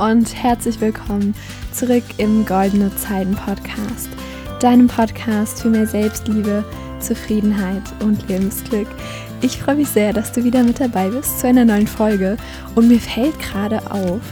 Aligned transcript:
Und 0.00 0.34
herzlich 0.34 0.80
willkommen 0.80 1.34
zurück 1.74 2.04
im 2.16 2.46
Goldene 2.46 2.90
Zeiten 2.96 3.34
Podcast, 3.34 4.08
deinem 4.58 4.86
Podcast 4.86 5.60
für 5.60 5.68
mehr 5.68 5.86
Selbstliebe, 5.86 6.64
Zufriedenheit 7.00 7.82
und 8.02 8.26
Lebensglück. 8.26 8.86
Ich 9.42 9.58
freue 9.58 9.74
mich 9.74 9.88
sehr, 9.88 10.14
dass 10.14 10.32
du 10.32 10.42
wieder 10.42 10.62
mit 10.62 10.80
dabei 10.80 11.10
bist 11.10 11.40
zu 11.40 11.48
einer 11.48 11.66
neuen 11.66 11.86
Folge 11.86 12.38
und 12.76 12.88
mir 12.88 12.98
fällt 12.98 13.38
gerade 13.40 13.90
auf, 13.90 14.22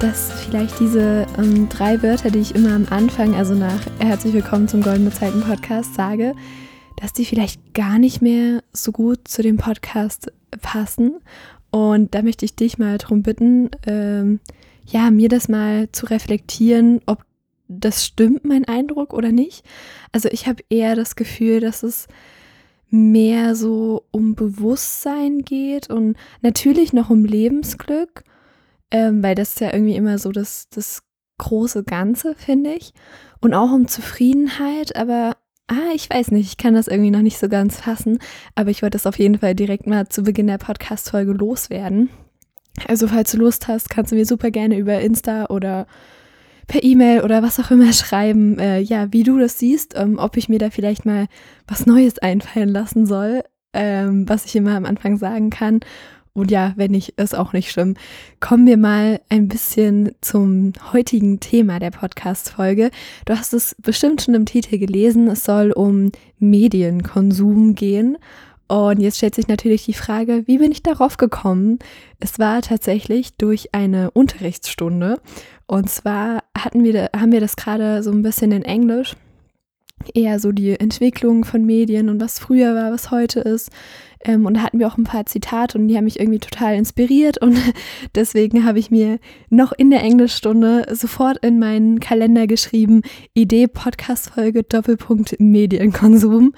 dass 0.00 0.32
vielleicht 0.42 0.80
diese 0.80 1.24
ähm, 1.38 1.68
drei 1.68 2.02
Wörter, 2.02 2.32
die 2.32 2.40
ich 2.40 2.56
immer 2.56 2.74
am 2.74 2.88
Anfang, 2.90 3.36
also 3.36 3.54
nach 3.54 3.80
Herzlich 4.00 4.34
willkommen 4.34 4.66
zum 4.66 4.82
Goldene 4.82 5.12
Zeiten 5.12 5.42
Podcast 5.42 5.94
sage, 5.94 6.34
dass 6.96 7.12
die 7.12 7.26
vielleicht 7.26 7.74
gar 7.74 8.00
nicht 8.00 8.22
mehr 8.22 8.64
so 8.72 8.90
gut 8.90 9.28
zu 9.28 9.42
dem 9.42 9.56
Podcast 9.56 10.32
passen 10.60 11.20
und 11.70 12.12
da 12.12 12.22
möchte 12.22 12.44
ich 12.44 12.56
dich 12.56 12.76
mal 12.78 12.98
darum 12.98 13.22
bitten, 13.22 13.70
ähm, 13.86 14.40
ja, 14.86 15.10
mir 15.10 15.28
das 15.28 15.48
mal 15.48 15.90
zu 15.92 16.06
reflektieren, 16.06 17.00
ob 17.06 17.24
das 17.68 18.04
stimmt, 18.04 18.44
mein 18.44 18.66
Eindruck 18.66 19.14
oder 19.14 19.32
nicht. 19.32 19.64
Also 20.12 20.28
ich 20.30 20.46
habe 20.46 20.62
eher 20.68 20.94
das 20.94 21.16
Gefühl, 21.16 21.60
dass 21.60 21.82
es 21.82 22.06
mehr 22.90 23.54
so 23.56 24.04
um 24.10 24.34
Bewusstsein 24.34 25.40
geht 25.40 25.88
und 25.88 26.16
natürlich 26.42 26.92
noch 26.92 27.08
um 27.08 27.24
Lebensglück, 27.24 28.24
ähm, 28.90 29.22
weil 29.22 29.34
das 29.34 29.54
ist 29.54 29.60
ja 29.60 29.72
irgendwie 29.72 29.96
immer 29.96 30.18
so 30.18 30.30
das, 30.30 30.68
das 30.68 31.02
große 31.38 31.84
Ganze, 31.84 32.34
finde 32.34 32.74
ich. 32.74 32.92
Und 33.40 33.54
auch 33.54 33.72
um 33.72 33.88
Zufriedenheit, 33.88 34.94
aber 34.94 35.36
Ah, 35.68 35.94
ich 35.94 36.10
weiß 36.10 36.32
nicht, 36.32 36.48
ich 36.48 36.56
kann 36.58 36.74
das 36.74 36.86
irgendwie 36.86 37.10
noch 37.10 37.22
nicht 37.22 37.38
so 37.38 37.48
ganz 37.48 37.80
fassen, 37.80 38.18
aber 38.54 38.70
ich 38.70 38.82
wollte 38.82 38.98
es 38.98 39.06
auf 39.06 39.18
jeden 39.18 39.38
Fall 39.38 39.54
direkt 39.54 39.86
mal 39.86 40.06
zu 40.06 40.22
Beginn 40.22 40.48
der 40.48 40.58
Podcast-Folge 40.58 41.32
loswerden. 41.32 42.10
Also, 42.88 43.08
falls 43.08 43.32
du 43.32 43.38
Lust 43.38 43.68
hast, 43.68 43.90
kannst 43.90 44.12
du 44.12 44.16
mir 44.16 44.26
super 44.26 44.50
gerne 44.50 44.78
über 44.78 45.00
Insta 45.00 45.46
oder 45.46 45.86
per 46.66 46.82
E-Mail 46.82 47.22
oder 47.22 47.42
was 47.42 47.60
auch 47.60 47.70
immer 47.70 47.92
schreiben, 47.92 48.58
äh, 48.58 48.80
ja, 48.80 49.12
wie 49.12 49.24
du 49.24 49.38
das 49.38 49.58
siehst, 49.58 49.94
ähm, 49.96 50.18
ob 50.18 50.36
ich 50.36 50.48
mir 50.48 50.58
da 50.58 50.70
vielleicht 50.70 51.04
mal 51.04 51.26
was 51.66 51.86
Neues 51.86 52.18
einfallen 52.18 52.68
lassen 52.68 53.06
soll, 53.06 53.42
ähm, 53.72 54.28
was 54.28 54.46
ich 54.46 54.56
immer 54.56 54.76
am 54.76 54.86
Anfang 54.86 55.16
sagen 55.16 55.50
kann. 55.50 55.80
Und 56.34 56.50
ja, 56.50 56.72
wenn 56.76 56.92
nicht, 56.92 57.10
ist 57.20 57.36
auch 57.36 57.52
nicht 57.52 57.70
schlimm. 57.70 57.94
Kommen 58.40 58.66
wir 58.66 58.78
mal 58.78 59.20
ein 59.28 59.48
bisschen 59.48 60.12
zum 60.22 60.72
heutigen 60.92 61.40
Thema 61.40 61.78
der 61.78 61.90
Podcast-Folge. 61.90 62.90
Du 63.26 63.36
hast 63.36 63.52
es 63.52 63.76
bestimmt 63.82 64.22
schon 64.22 64.34
im 64.34 64.46
Titel 64.46 64.78
gelesen. 64.78 65.28
Es 65.28 65.44
soll 65.44 65.72
um 65.72 66.10
Medienkonsum 66.38 67.74
gehen. 67.74 68.16
Und 68.72 69.00
jetzt 69.00 69.18
stellt 69.18 69.34
sich 69.34 69.48
natürlich 69.48 69.84
die 69.84 69.92
Frage, 69.92 70.44
wie 70.46 70.56
bin 70.56 70.72
ich 70.72 70.82
darauf 70.82 71.18
gekommen? 71.18 71.78
Es 72.20 72.38
war 72.38 72.62
tatsächlich 72.62 73.36
durch 73.36 73.74
eine 73.74 74.10
Unterrichtsstunde. 74.12 75.20
Und 75.66 75.90
zwar 75.90 76.42
hatten 76.56 76.82
wir, 76.82 77.10
haben 77.14 77.32
wir 77.32 77.40
das 77.40 77.56
gerade 77.56 78.02
so 78.02 78.10
ein 78.10 78.22
bisschen 78.22 78.50
in 78.50 78.62
Englisch 78.62 79.14
eher 80.14 80.40
so 80.40 80.52
die 80.52 80.80
Entwicklung 80.80 81.44
von 81.44 81.66
Medien 81.66 82.08
und 82.08 82.18
was 82.18 82.38
früher 82.38 82.74
war, 82.74 82.90
was 82.90 83.10
heute 83.10 83.40
ist. 83.40 83.70
Ähm, 84.24 84.46
und 84.46 84.54
da 84.54 84.62
hatten 84.62 84.78
wir 84.78 84.88
auch 84.88 84.96
ein 84.96 85.04
paar 85.04 85.26
Zitate 85.26 85.76
und 85.76 85.88
die 85.88 85.96
haben 85.96 86.04
mich 86.04 86.18
irgendwie 86.18 86.38
total 86.38 86.74
inspiriert 86.74 87.38
und 87.38 87.56
deswegen 88.14 88.64
habe 88.64 88.78
ich 88.78 88.90
mir 88.90 89.18
noch 89.50 89.72
in 89.72 89.90
der 89.90 90.02
Englischstunde 90.02 90.86
sofort 90.92 91.44
in 91.44 91.58
meinen 91.58 92.00
Kalender 92.00 92.46
geschrieben, 92.46 93.02
Idee 93.34 93.68
Podcast-Folge 93.68 94.62
Doppelpunkt 94.62 95.36
Medienkonsum. 95.38 96.54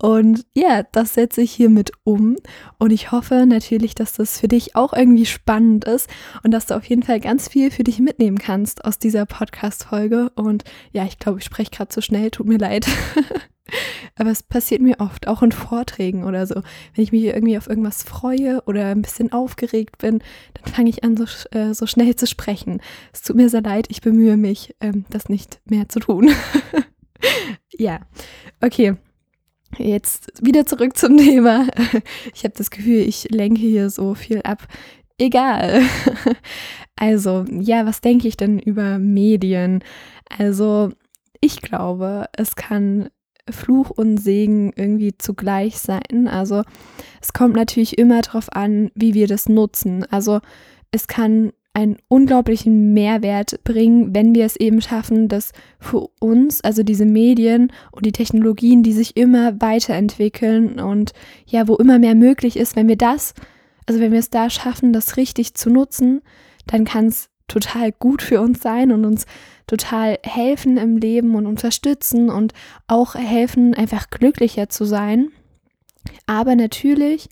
Und 0.00 0.46
ja, 0.54 0.82
das 0.82 1.12
setze 1.12 1.42
ich 1.42 1.52
hiermit 1.52 1.92
um. 2.04 2.36
Und 2.78 2.90
ich 2.90 3.12
hoffe 3.12 3.44
natürlich, 3.46 3.94
dass 3.94 4.14
das 4.14 4.40
für 4.40 4.48
dich 4.48 4.74
auch 4.74 4.94
irgendwie 4.94 5.26
spannend 5.26 5.84
ist 5.84 6.08
und 6.42 6.52
dass 6.52 6.66
du 6.66 6.74
auf 6.74 6.84
jeden 6.86 7.02
Fall 7.02 7.20
ganz 7.20 7.48
viel 7.48 7.70
für 7.70 7.84
dich 7.84 7.98
mitnehmen 7.98 8.38
kannst 8.38 8.84
aus 8.86 8.98
dieser 8.98 9.26
Podcast-Folge. 9.26 10.30
Und 10.36 10.64
ja, 10.92 11.04
ich 11.04 11.18
glaube, 11.18 11.40
ich 11.40 11.44
spreche 11.44 11.70
gerade 11.70 11.90
zu 11.90 12.00
schnell, 12.00 12.30
tut 12.30 12.46
mir 12.46 12.56
leid. 12.56 12.86
Aber 14.16 14.30
es 14.30 14.42
passiert 14.42 14.80
mir 14.80 14.98
oft, 15.00 15.28
auch 15.28 15.42
in 15.42 15.52
Vorträgen 15.52 16.24
oder 16.24 16.46
so. 16.46 16.56
Wenn 16.94 17.04
ich 17.04 17.12
mich 17.12 17.24
irgendwie 17.24 17.58
auf 17.58 17.68
irgendwas 17.68 18.02
freue 18.02 18.62
oder 18.62 18.86
ein 18.86 19.02
bisschen 19.02 19.32
aufgeregt 19.32 19.98
bin, 19.98 20.22
dann 20.54 20.72
fange 20.72 20.88
ich 20.88 21.04
an, 21.04 21.16
so, 21.18 21.24
äh, 21.50 21.74
so 21.74 21.86
schnell 21.86 22.16
zu 22.16 22.26
sprechen. 22.26 22.80
Es 23.12 23.20
tut 23.20 23.36
mir 23.36 23.50
sehr 23.50 23.62
leid, 23.62 23.86
ich 23.90 24.00
bemühe 24.00 24.38
mich, 24.38 24.74
ähm, 24.80 25.04
das 25.10 25.28
nicht 25.28 25.60
mehr 25.66 25.90
zu 25.90 26.00
tun. 26.00 26.30
ja, 27.78 28.00
okay. 28.62 28.96
Jetzt 29.78 30.32
wieder 30.44 30.66
zurück 30.66 30.96
zum 30.96 31.16
Thema. 31.16 31.66
Ich 32.34 32.44
habe 32.44 32.54
das 32.56 32.70
Gefühl, 32.70 33.00
ich 33.00 33.30
lenke 33.30 33.60
hier 33.60 33.90
so 33.90 34.14
viel 34.14 34.42
ab. 34.42 34.66
Egal. 35.18 35.82
Also, 36.96 37.46
ja, 37.50 37.86
was 37.86 38.02
denke 38.02 38.28
ich 38.28 38.36
denn 38.36 38.58
über 38.58 38.98
Medien? 38.98 39.82
Also, 40.28 40.90
ich 41.40 41.62
glaube, 41.62 42.26
es 42.36 42.56
kann 42.56 43.08
Fluch 43.48 43.88
und 43.88 44.18
Segen 44.18 44.74
irgendwie 44.76 45.16
zugleich 45.16 45.78
sein. 45.78 46.28
Also, 46.28 46.62
es 47.22 47.32
kommt 47.32 47.56
natürlich 47.56 47.96
immer 47.96 48.20
darauf 48.20 48.52
an, 48.52 48.90
wie 48.94 49.14
wir 49.14 49.28
das 49.28 49.48
nutzen. 49.48 50.04
Also, 50.10 50.40
es 50.90 51.06
kann 51.06 51.52
einen 51.80 51.96
unglaublichen 52.08 52.92
Mehrwert 52.92 53.62
bringen, 53.64 54.14
wenn 54.14 54.34
wir 54.34 54.44
es 54.44 54.56
eben 54.56 54.80
schaffen, 54.80 55.28
dass 55.28 55.52
für 55.78 56.08
uns, 56.20 56.60
also 56.60 56.82
diese 56.82 57.06
Medien 57.06 57.72
und 57.90 58.04
die 58.04 58.12
Technologien, 58.12 58.82
die 58.82 58.92
sich 58.92 59.16
immer 59.16 59.60
weiterentwickeln 59.60 60.78
und 60.78 61.12
ja, 61.46 61.66
wo 61.68 61.76
immer 61.76 61.98
mehr 61.98 62.14
möglich 62.14 62.56
ist, 62.56 62.76
wenn 62.76 62.88
wir 62.88 62.96
das, 62.96 63.34
also 63.86 64.00
wenn 64.00 64.12
wir 64.12 64.18
es 64.18 64.30
da 64.30 64.50
schaffen, 64.50 64.92
das 64.92 65.16
richtig 65.16 65.54
zu 65.54 65.70
nutzen, 65.70 66.20
dann 66.66 66.84
kann 66.84 67.06
es 67.06 67.30
total 67.48 67.92
gut 67.92 68.22
für 68.22 68.40
uns 68.40 68.60
sein 68.60 68.92
und 68.92 69.04
uns 69.04 69.26
total 69.66 70.18
helfen 70.22 70.76
im 70.76 70.98
Leben 70.98 71.34
und 71.34 71.46
unterstützen 71.46 72.28
und 72.28 72.52
auch 72.86 73.14
helfen, 73.14 73.74
einfach 73.74 74.10
glücklicher 74.10 74.68
zu 74.68 74.84
sein. 74.84 75.30
Aber 76.26 76.54
natürlich 76.54 77.28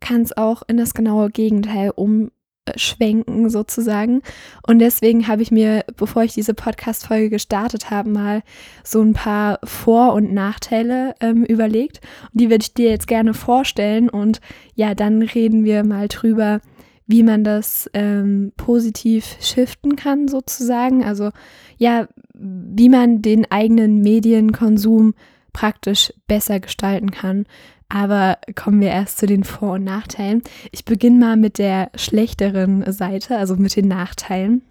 kann 0.00 0.22
es 0.22 0.36
auch 0.36 0.62
in 0.66 0.76
das 0.76 0.94
genaue 0.94 1.30
Gegenteil 1.30 1.90
um 1.94 2.30
schwenken 2.76 3.50
sozusagen. 3.50 4.22
Und 4.66 4.78
deswegen 4.78 5.28
habe 5.28 5.42
ich 5.42 5.50
mir, 5.50 5.84
bevor 5.96 6.22
ich 6.22 6.34
diese 6.34 6.54
Podcast-Folge 6.54 7.30
gestartet 7.30 7.90
habe, 7.90 8.08
mal 8.08 8.42
so 8.82 9.02
ein 9.02 9.12
paar 9.12 9.58
Vor- 9.64 10.14
und 10.14 10.32
Nachteile 10.32 11.14
ähm, 11.20 11.44
überlegt. 11.44 12.00
Und 12.32 12.40
die 12.40 12.50
würde 12.50 12.62
ich 12.62 12.74
dir 12.74 12.90
jetzt 12.90 13.06
gerne 13.06 13.34
vorstellen. 13.34 14.08
Und 14.08 14.40
ja, 14.74 14.94
dann 14.94 15.22
reden 15.22 15.64
wir 15.64 15.84
mal 15.84 16.08
drüber, 16.08 16.60
wie 17.06 17.22
man 17.22 17.44
das 17.44 17.90
ähm, 17.92 18.52
positiv 18.56 19.36
shiften 19.40 19.96
kann 19.96 20.28
sozusagen. 20.28 21.04
Also 21.04 21.30
ja, 21.76 22.08
wie 22.34 22.88
man 22.88 23.20
den 23.20 23.50
eigenen 23.50 24.00
Medienkonsum 24.00 25.14
praktisch 25.52 26.12
besser 26.26 26.60
gestalten 26.60 27.10
kann. 27.10 27.46
Aber 27.94 28.38
kommen 28.56 28.80
wir 28.80 28.88
erst 28.88 29.18
zu 29.18 29.26
den 29.26 29.44
Vor- 29.44 29.74
und 29.74 29.84
Nachteilen. 29.84 30.42
Ich 30.72 30.84
beginne 30.84 31.16
mal 31.20 31.36
mit 31.36 31.58
der 31.58 31.92
schlechteren 31.94 32.90
Seite, 32.92 33.38
also 33.38 33.54
mit 33.54 33.76
den 33.76 33.86
Nachteilen. 33.86 34.62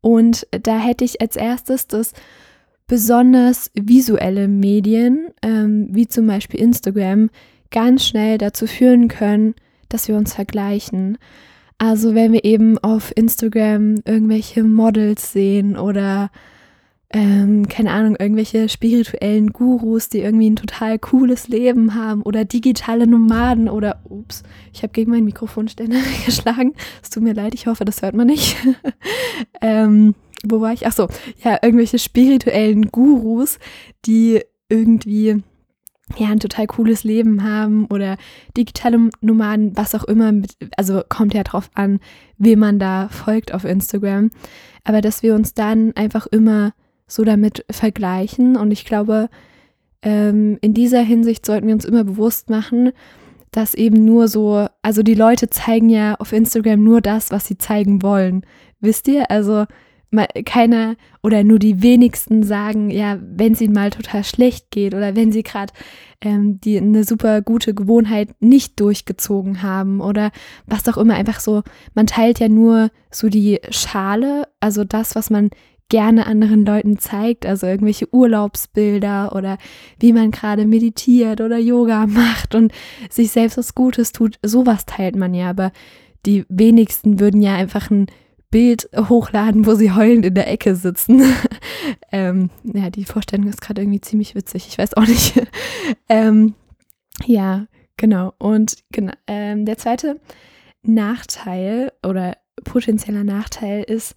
Und 0.00 0.46
da 0.50 0.78
hätte 0.78 1.04
ich 1.04 1.20
als 1.20 1.36
erstes 1.36 1.86
das 1.86 2.14
besonders 2.86 3.70
visuelle 3.74 4.48
Medien, 4.48 5.26
ähm, 5.42 5.88
wie 5.90 6.08
zum 6.08 6.26
Beispiel 6.26 6.60
Instagram, 6.60 7.28
ganz 7.70 8.06
schnell 8.06 8.38
dazu 8.38 8.66
führen 8.66 9.08
können, 9.08 9.54
dass 9.90 10.08
wir 10.08 10.16
uns 10.16 10.32
vergleichen. 10.32 11.18
Also 11.76 12.14
wenn 12.14 12.32
wir 12.32 12.42
eben 12.42 12.78
auf 12.78 13.12
Instagram 13.14 13.96
irgendwelche 14.06 14.64
Models 14.64 15.32
sehen 15.32 15.76
oder 15.76 16.30
ähm, 17.10 17.68
keine 17.68 17.92
Ahnung, 17.92 18.16
irgendwelche 18.18 18.68
spirituellen 18.68 19.52
Gurus, 19.52 20.10
die 20.10 20.18
irgendwie 20.18 20.50
ein 20.50 20.56
total 20.56 20.98
cooles 20.98 21.48
Leben 21.48 21.94
haben 21.94 22.22
oder 22.22 22.44
digitale 22.44 23.06
Nomaden 23.06 23.68
oder, 23.70 24.02
ups, 24.04 24.42
ich 24.74 24.82
habe 24.82 24.92
gegen 24.92 25.10
meinen 25.10 25.24
Mikrofonständer 25.24 25.98
geschlagen. 26.26 26.74
Es 27.02 27.08
tut 27.08 27.22
mir 27.22 27.32
leid, 27.32 27.54
ich 27.54 27.66
hoffe, 27.66 27.86
das 27.86 28.02
hört 28.02 28.14
man 28.14 28.26
nicht. 28.26 28.56
ähm, 29.62 30.14
wo 30.44 30.60
war 30.60 30.72
ich? 30.72 30.86
Ach 30.86 30.92
so, 30.92 31.08
ja, 31.42 31.58
irgendwelche 31.62 31.98
spirituellen 31.98 32.90
Gurus, 32.90 33.58
die 34.04 34.42
irgendwie 34.68 35.42
ja, 36.16 36.28
ein 36.28 36.40
total 36.40 36.66
cooles 36.66 37.04
Leben 37.04 37.42
haben 37.42 37.86
oder 37.86 38.16
digitale 38.56 39.10
Nomaden, 39.20 39.76
was 39.76 39.94
auch 39.94 40.04
immer, 40.04 40.32
mit, 40.32 40.56
also 40.76 41.02
kommt 41.08 41.32
ja 41.32 41.42
drauf 41.42 41.70
an, 41.74 42.00
wem 42.36 42.58
man 42.58 42.78
da 42.78 43.08
folgt 43.08 43.52
auf 43.54 43.64
Instagram. 43.64 44.30
Aber 44.84 45.00
dass 45.00 45.22
wir 45.22 45.34
uns 45.34 45.54
dann 45.54 45.92
einfach 45.96 46.26
immer 46.26 46.72
so 47.08 47.24
damit 47.24 47.64
vergleichen. 47.70 48.56
Und 48.56 48.70
ich 48.70 48.84
glaube, 48.84 49.28
ähm, 50.02 50.58
in 50.60 50.74
dieser 50.74 51.00
Hinsicht 51.00 51.44
sollten 51.44 51.66
wir 51.66 51.74
uns 51.74 51.84
immer 51.84 52.04
bewusst 52.04 52.50
machen, 52.50 52.92
dass 53.50 53.74
eben 53.74 54.04
nur 54.04 54.28
so, 54.28 54.66
also 54.82 55.02
die 55.02 55.14
Leute 55.14 55.50
zeigen 55.50 55.88
ja 55.88 56.14
auf 56.16 56.32
Instagram 56.32 56.84
nur 56.84 57.00
das, 57.00 57.30
was 57.30 57.46
sie 57.46 57.58
zeigen 57.58 58.02
wollen. 58.02 58.42
Wisst 58.80 59.08
ihr? 59.08 59.30
Also 59.30 59.64
keiner 60.46 60.96
oder 61.22 61.44
nur 61.44 61.58
die 61.58 61.82
wenigsten 61.82 62.42
sagen, 62.42 62.90
ja, 62.90 63.18
wenn 63.20 63.52
es 63.52 63.60
ihnen 63.60 63.74
mal 63.74 63.90
total 63.90 64.24
schlecht 64.24 64.70
geht 64.70 64.94
oder 64.94 65.14
wenn 65.14 65.32
sie 65.32 65.42
gerade 65.42 65.72
ähm, 66.22 66.60
die 66.60 66.78
eine 66.78 67.04
super 67.04 67.42
gute 67.42 67.74
Gewohnheit 67.74 68.30
nicht 68.40 68.80
durchgezogen 68.80 69.62
haben 69.62 70.00
oder 70.00 70.30
was 70.66 70.88
auch 70.88 70.96
immer. 70.96 71.14
Einfach 71.14 71.40
so, 71.40 71.62
man 71.94 72.06
teilt 72.06 72.40
ja 72.40 72.48
nur 72.48 72.90
so 73.10 73.28
die 73.28 73.60
Schale, 73.70 74.48
also 74.60 74.84
das, 74.84 75.14
was 75.14 75.28
man 75.28 75.50
gerne 75.88 76.26
anderen 76.26 76.64
Leuten 76.64 76.98
zeigt, 76.98 77.46
also 77.46 77.66
irgendwelche 77.66 78.12
Urlaubsbilder 78.12 79.34
oder 79.34 79.58
wie 79.98 80.12
man 80.12 80.30
gerade 80.30 80.66
meditiert 80.66 81.40
oder 81.40 81.58
Yoga 81.58 82.06
macht 82.08 82.54
und 82.54 82.72
sich 83.10 83.30
selbst 83.30 83.56
was 83.56 83.74
Gutes 83.74 84.12
tut. 84.12 84.38
Sowas 84.42 84.86
teilt 84.86 85.16
man 85.16 85.34
ja, 85.34 85.50
aber 85.50 85.72
die 86.26 86.44
wenigsten 86.48 87.20
würden 87.20 87.40
ja 87.40 87.54
einfach 87.54 87.90
ein 87.90 88.06
Bild 88.50 88.88
hochladen, 88.96 89.66
wo 89.66 89.74
sie 89.74 89.92
heulend 89.92 90.24
in 90.24 90.34
der 90.34 90.50
Ecke 90.50 90.74
sitzen. 90.74 91.22
ähm, 92.12 92.50
ja, 92.64 92.90
die 92.90 93.04
Vorstellung 93.04 93.46
ist 93.46 93.60
gerade 93.60 93.82
irgendwie 93.82 94.00
ziemlich 94.00 94.34
witzig. 94.34 94.66
Ich 94.68 94.78
weiß 94.78 94.94
auch 94.94 95.06
nicht. 95.06 95.34
ähm, 96.08 96.54
ja, 97.26 97.66
genau. 97.96 98.32
Und 98.38 98.76
genau, 98.90 99.12
ähm, 99.26 99.66
der 99.66 99.76
zweite 99.76 100.20
Nachteil 100.82 101.92
oder 102.06 102.36
potenzieller 102.64 103.24
Nachteil 103.24 103.82
ist, 103.82 104.14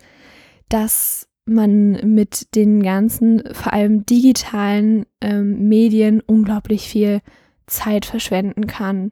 dass 0.70 1.28
man 1.46 2.14
mit 2.14 2.56
den 2.56 2.84
ganzen, 2.84 3.44
vor 3.52 3.74
allem 3.74 4.06
digitalen 4.06 5.06
ähm, 5.22 5.68
Medien 5.68 6.22
unglaublich 6.22 6.88
viel 6.88 7.22
Zeit 7.68 8.06
verschwenden 8.06 8.68
kann. 8.68 9.12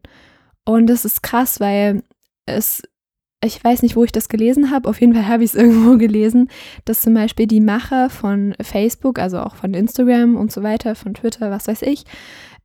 Und 0.65 0.87
das 0.87 1.05
ist 1.05 1.23
krass, 1.23 1.59
weil 1.59 2.03
es 2.45 2.83
ich 3.43 3.63
weiß 3.63 3.83
nicht, 3.83 3.95
wo 3.95 4.03
ich 4.03 4.11
das 4.11 4.27
gelesen 4.27 4.69
habe, 4.69 4.89
auf 4.89 4.99
jeden 4.99 5.13
Fall 5.13 5.27
habe 5.27 5.43
ich 5.43 5.51
es 5.51 5.55
irgendwo 5.59 5.97
gelesen, 5.97 6.49
dass 6.85 7.01
zum 7.01 7.13
Beispiel 7.13 7.47
die 7.47 7.61
Macher 7.61 8.09
von 8.09 8.53
Facebook, 8.61 9.19
also 9.19 9.39
auch 9.39 9.55
von 9.55 9.73
Instagram 9.73 10.35
und 10.35 10.51
so 10.51 10.63
weiter, 10.63 10.95
von 10.95 11.13
Twitter, 11.13 11.49
was 11.51 11.67
weiß 11.67 11.81
ich, 11.83 12.03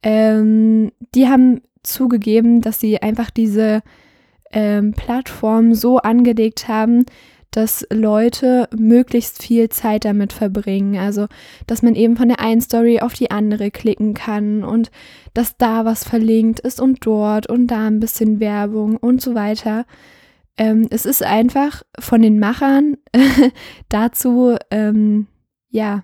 ähm, 0.02 0.90
die 1.14 1.28
haben 1.28 1.60
zugegeben, 1.82 2.60
dass 2.60 2.80
sie 2.80 3.00
einfach 3.00 3.30
diese 3.30 3.82
ähm, 4.52 4.92
Plattform 4.94 5.74
so 5.74 5.98
angelegt 5.98 6.68
haben, 6.68 7.04
dass 7.56 7.86
Leute 7.92 8.68
möglichst 8.76 9.42
viel 9.42 9.68
Zeit 9.68 10.04
damit 10.04 10.32
verbringen. 10.32 10.96
Also, 10.98 11.28
dass 11.66 11.82
man 11.82 11.94
eben 11.94 12.16
von 12.16 12.28
der 12.28 12.40
einen 12.40 12.60
Story 12.60 13.00
auf 13.00 13.14
die 13.14 13.30
andere 13.30 13.70
klicken 13.70 14.14
kann 14.14 14.64
und 14.64 14.90
dass 15.34 15.56
da 15.56 15.84
was 15.84 16.02
verlinkt 16.02 16.60
ist 16.60 16.80
und 16.80 17.06
dort 17.06 17.48
und 17.48 17.68
da 17.68 17.86
ein 17.86 18.00
bisschen 18.00 18.40
Werbung 18.40 18.96
und 18.96 19.20
so 19.20 19.34
weiter. 19.34 19.86
Ähm, 20.56 20.88
es 20.90 21.06
ist 21.06 21.22
einfach 21.22 21.82
von 21.98 22.22
den 22.22 22.40
Machern 22.40 22.96
dazu, 23.88 24.56
ähm, 24.70 25.28
ja, 25.70 26.02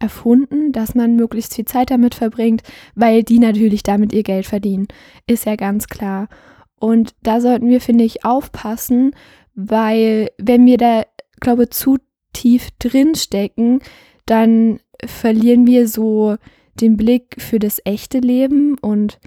erfunden, 0.00 0.72
dass 0.72 0.94
man 0.94 1.16
möglichst 1.16 1.54
viel 1.54 1.64
Zeit 1.64 1.90
damit 1.90 2.14
verbringt, 2.14 2.62
weil 2.94 3.22
die 3.22 3.38
natürlich 3.38 3.82
damit 3.82 4.12
ihr 4.12 4.22
Geld 4.22 4.46
verdienen. 4.46 4.86
Ist 5.26 5.46
ja 5.46 5.56
ganz 5.56 5.88
klar. 5.88 6.28
Und 6.76 7.14
da 7.22 7.40
sollten 7.40 7.68
wir, 7.68 7.80
finde 7.80 8.04
ich, 8.04 8.24
aufpassen, 8.24 9.14
weil 9.54 10.30
wenn 10.38 10.66
wir 10.66 10.78
da, 10.78 11.04
glaube 11.40 11.68
zu 11.68 11.98
tief 12.32 12.68
drin 12.78 13.14
stecken, 13.14 13.80
dann 14.26 14.80
verlieren 15.04 15.66
wir 15.66 15.88
so 15.88 16.36
den 16.80 16.96
Blick 16.96 17.36
für 17.38 17.58
das 17.58 17.80
echte 17.84 18.18
Leben 18.18 18.78
und 18.78 19.18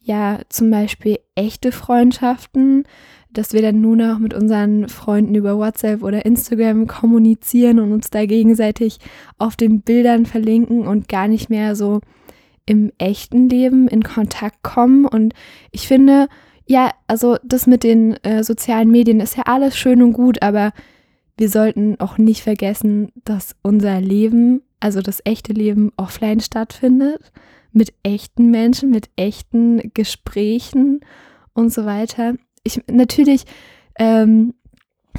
ja, 0.00 0.40
zum 0.48 0.70
Beispiel 0.70 1.18
echte 1.34 1.72
Freundschaften 1.72 2.84
dass 3.34 3.52
wir 3.52 3.62
dann 3.62 3.80
nur 3.80 3.96
noch 3.96 4.18
mit 4.18 4.32
unseren 4.32 4.88
Freunden 4.88 5.34
über 5.34 5.58
WhatsApp 5.58 6.02
oder 6.02 6.24
Instagram 6.24 6.86
kommunizieren 6.86 7.80
und 7.80 7.92
uns 7.92 8.08
da 8.10 8.24
gegenseitig 8.24 8.98
auf 9.38 9.56
den 9.56 9.82
Bildern 9.82 10.24
verlinken 10.24 10.86
und 10.86 11.08
gar 11.08 11.28
nicht 11.28 11.50
mehr 11.50 11.76
so 11.76 12.00
im 12.64 12.92
echten 12.96 13.48
Leben 13.48 13.88
in 13.88 14.02
Kontakt 14.04 14.62
kommen. 14.62 15.04
Und 15.04 15.34
ich 15.72 15.86
finde, 15.86 16.28
ja, 16.66 16.92
also 17.06 17.36
das 17.44 17.66
mit 17.66 17.84
den 17.84 18.14
äh, 18.24 18.42
sozialen 18.42 18.90
Medien 18.90 19.20
ist 19.20 19.36
ja 19.36 19.44
alles 19.44 19.76
schön 19.76 20.02
und 20.02 20.12
gut, 20.12 20.42
aber 20.42 20.72
wir 21.36 21.48
sollten 21.48 21.98
auch 22.00 22.18
nicht 22.18 22.42
vergessen, 22.42 23.12
dass 23.24 23.56
unser 23.62 24.00
Leben, 24.00 24.62
also 24.80 25.00
das 25.00 25.20
echte 25.24 25.52
Leben, 25.52 25.92
offline 25.96 26.40
stattfindet, 26.40 27.32
mit 27.72 27.92
echten 28.02 28.50
Menschen, 28.50 28.90
mit 28.90 29.10
echten 29.16 29.90
Gesprächen 29.94 31.00
und 31.54 31.72
so 31.72 31.84
weiter 31.84 32.34
ich 32.64 32.82
natürlich 32.88 33.44
ähm, 33.96 34.54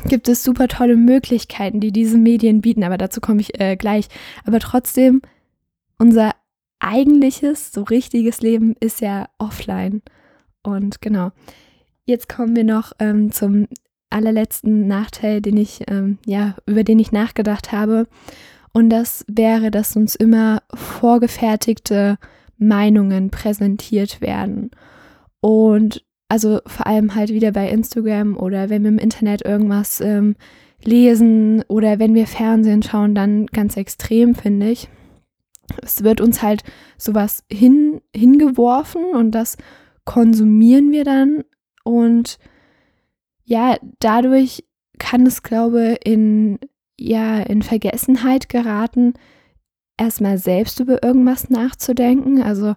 gibt 0.08 0.28
es 0.28 0.44
super 0.44 0.68
tolle 0.68 0.98
Möglichkeiten, 0.98 1.80
die 1.80 1.94
diese 1.94 2.18
Medien 2.18 2.60
bieten, 2.60 2.84
aber 2.84 2.98
dazu 2.98 3.22
komme 3.22 3.40
ich 3.40 3.60
äh, 3.60 3.78
gleich. 3.78 4.08
Aber 4.44 4.60
trotzdem, 4.60 5.22
unser 5.98 6.32
eigentliches, 6.80 7.72
so 7.72 7.84
richtiges 7.84 8.42
Leben 8.42 8.76
ist 8.82 9.00
ja 9.00 9.30
offline. 9.38 10.02
Und 10.66 11.02
genau, 11.02 11.32
jetzt 12.06 12.30
kommen 12.30 12.56
wir 12.56 12.64
noch 12.64 12.94
ähm, 13.00 13.32
zum 13.32 13.68
allerletzten 14.10 14.88
Nachteil, 14.88 15.42
den 15.42 15.58
ich, 15.58 15.82
ähm, 15.88 16.18
ja, 16.26 16.56
über 16.66 16.84
den 16.84 17.00
ich 17.00 17.12
nachgedacht 17.12 17.72
habe. 17.72 18.08
Und 18.74 18.90
das 18.90 19.26
wäre, 19.28 19.72
dass 19.72 19.96
uns 19.96 20.16
immer 20.16 20.62
vorgefertigte 20.74 22.18
Meinungen 22.58 23.30
präsentiert 23.30 24.22
werden. 24.22 24.72
Und 25.42 26.04
also 26.28 26.60
vor 26.66 26.88
allem 26.88 27.16
halt 27.16 27.30
wieder 27.30 27.52
bei 27.52 27.70
Instagram 27.70 28.36
oder 28.36 28.70
wenn 28.70 28.84
wir 28.84 28.90
im 28.90 28.98
Internet 28.98 29.44
irgendwas 29.46 30.02
ähm, 30.02 30.36
lesen 30.84 31.64
oder 31.68 32.00
wenn 32.00 32.16
wir 32.16 32.28
Fernsehen 32.28 32.84
schauen, 32.84 33.16
dann 33.16 33.46
ganz 33.48 33.78
extrem, 33.78 34.36
finde 34.36 34.70
ich. 34.72 34.90
Es 35.82 36.04
wird 36.04 36.22
uns 36.22 36.42
halt 36.42 36.64
sowas 36.98 37.44
hin, 37.52 38.02
hingeworfen 38.16 39.04
und 39.14 39.32
das 39.32 39.58
konsumieren 40.06 40.92
wir 40.92 41.04
dann 41.04 41.44
und 41.84 42.40
ja, 43.44 43.78
dadurch 44.00 44.64
kann 44.98 45.26
es, 45.26 45.44
glaube 45.44 45.98
in 46.04 46.60
ja 46.98 47.40
in 47.42 47.62
Vergessenheit 47.62 48.50
geraten, 48.50 49.14
erstmal 49.98 50.38
selbst 50.38 50.80
über 50.80 51.04
irgendwas 51.04 51.50
nachzudenken. 51.50 52.42
Also 52.42 52.76